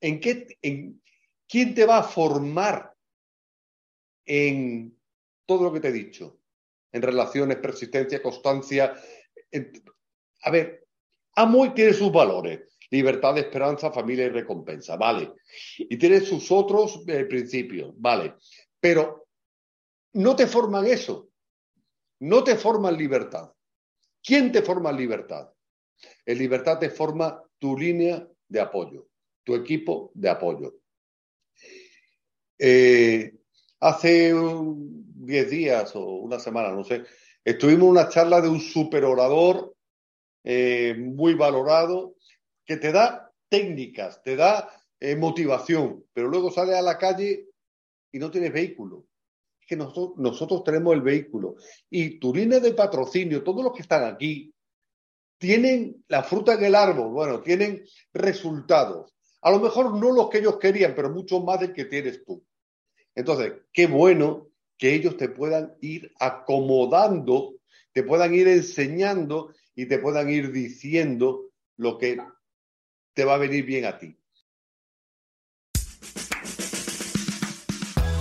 ¿En 0.03 0.19
qué, 0.19 0.47
en, 0.61 1.01
¿Quién 1.47 1.73
te 1.73 1.85
va 1.85 1.97
a 1.97 2.03
formar 2.03 2.93
en 4.25 4.97
todo 5.45 5.63
lo 5.63 5.73
que 5.73 5.79
te 5.79 5.87
he 5.87 5.91
dicho? 5.91 6.43
en 6.93 7.01
relaciones, 7.01 7.57
persistencia, 7.57 8.21
constancia. 8.21 8.93
A 10.43 10.51
ver, 10.51 10.87
Amway 11.35 11.73
tiene 11.73 11.93
sus 11.93 12.11
valores, 12.11 12.61
libertad, 12.91 13.37
esperanza, 13.37 13.91
familia 13.91 14.25
y 14.25 14.29
recompensa, 14.29 14.95
vale. 14.95 15.33
Y 15.77 15.97
tiene 15.97 16.21
sus 16.21 16.49
otros 16.51 17.03
eh, 17.07 17.25
principios, 17.25 17.93
vale. 17.97 18.35
Pero 18.79 19.27
no 20.13 20.35
te 20.35 20.45
forman 20.45 20.85
eso, 20.85 21.29
no 22.19 22.43
te 22.43 22.55
forman 22.55 22.95
libertad. 22.95 23.51
¿Quién 24.21 24.51
te 24.51 24.61
forma 24.61 24.91
libertad? 24.91 25.51
En 26.25 26.37
libertad 26.37 26.79
te 26.79 26.89
forma 26.89 27.43
tu 27.57 27.75
línea 27.75 28.25
de 28.47 28.59
apoyo, 28.59 29.07
tu 29.43 29.55
equipo 29.55 30.11
de 30.13 30.29
apoyo. 30.29 30.75
Eh, 32.57 33.33
hace 33.79 34.33
10 34.33 35.49
días 35.49 35.95
o 35.95 36.05
una 36.17 36.39
semana, 36.39 36.71
no 36.71 36.83
sé, 36.83 37.03
estuvimos 37.43 37.83
en 37.83 37.89
una 37.89 38.09
charla 38.09 38.41
de 38.41 38.49
un 38.49 38.59
superorador 38.59 39.75
eh, 40.43 40.95
muy 40.97 41.33
valorado 41.33 42.15
que 42.65 42.77
te 42.77 42.91
da 42.91 43.31
técnicas, 43.49 44.21
te 44.23 44.35
da 44.35 44.69
eh, 44.99 45.15
motivación, 45.15 46.05
pero 46.13 46.29
luego 46.29 46.51
sales 46.51 46.75
a 46.75 46.81
la 46.81 46.97
calle 46.97 47.49
y 48.11 48.19
no 48.19 48.31
tienes 48.31 48.53
vehículo. 48.53 49.05
Es 49.59 49.67
que 49.67 49.75
nosotros, 49.75 50.17
nosotros 50.17 50.63
tenemos 50.63 50.93
el 50.93 51.01
vehículo 51.01 51.55
y 51.89 52.19
tu 52.19 52.33
línea 52.33 52.59
de 52.59 52.73
patrocinio, 52.73 53.43
todos 53.43 53.63
los 53.63 53.73
que 53.73 53.81
están 53.81 54.05
aquí, 54.05 54.53
tienen 55.37 56.05
la 56.07 56.23
fruta 56.23 56.53
en 56.53 56.63
el 56.63 56.75
árbol, 56.75 57.11
bueno, 57.11 57.41
tienen 57.41 57.83
resultados. 58.13 59.12
A 59.43 59.51
lo 59.51 59.59
mejor 59.59 59.93
no 59.93 60.11
los 60.11 60.29
que 60.29 60.37
ellos 60.37 60.57
querían, 60.57 60.95
pero 60.95 61.09
mucho 61.09 61.41
más 61.41 61.59
del 61.59 61.73
que 61.73 61.85
tienes 61.85 62.23
tú. 62.23 62.43
Entonces, 63.13 63.53
qué 63.73 63.87
bueno 63.87 64.47
que 64.77 64.95
ellos 64.95 65.17
te 65.17 65.29
puedan 65.29 65.75
ir 65.81 66.13
acomodando, 66.19 67.55
te 67.91 68.03
puedan 68.03 68.33
ir 68.33 68.47
enseñando 68.47 69.53
y 69.75 69.85
te 69.85 69.99
puedan 69.99 70.29
ir 70.29 70.51
diciendo 70.51 71.51
lo 71.75 71.97
que 71.97 72.19
te 73.13 73.25
va 73.25 73.35
a 73.35 73.37
venir 73.37 73.65
bien 73.65 73.85
a 73.85 73.99
ti. 73.99 74.17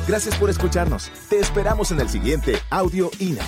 Gracias 0.09 0.37
por 0.37 0.51
escucharnos. 0.51 1.11
Te 1.31 1.39
esperamos 1.39 1.93
en 1.93 2.01
el 2.01 2.09
siguiente 2.09 2.57
Audio 2.71 3.11
INA. 3.21 3.47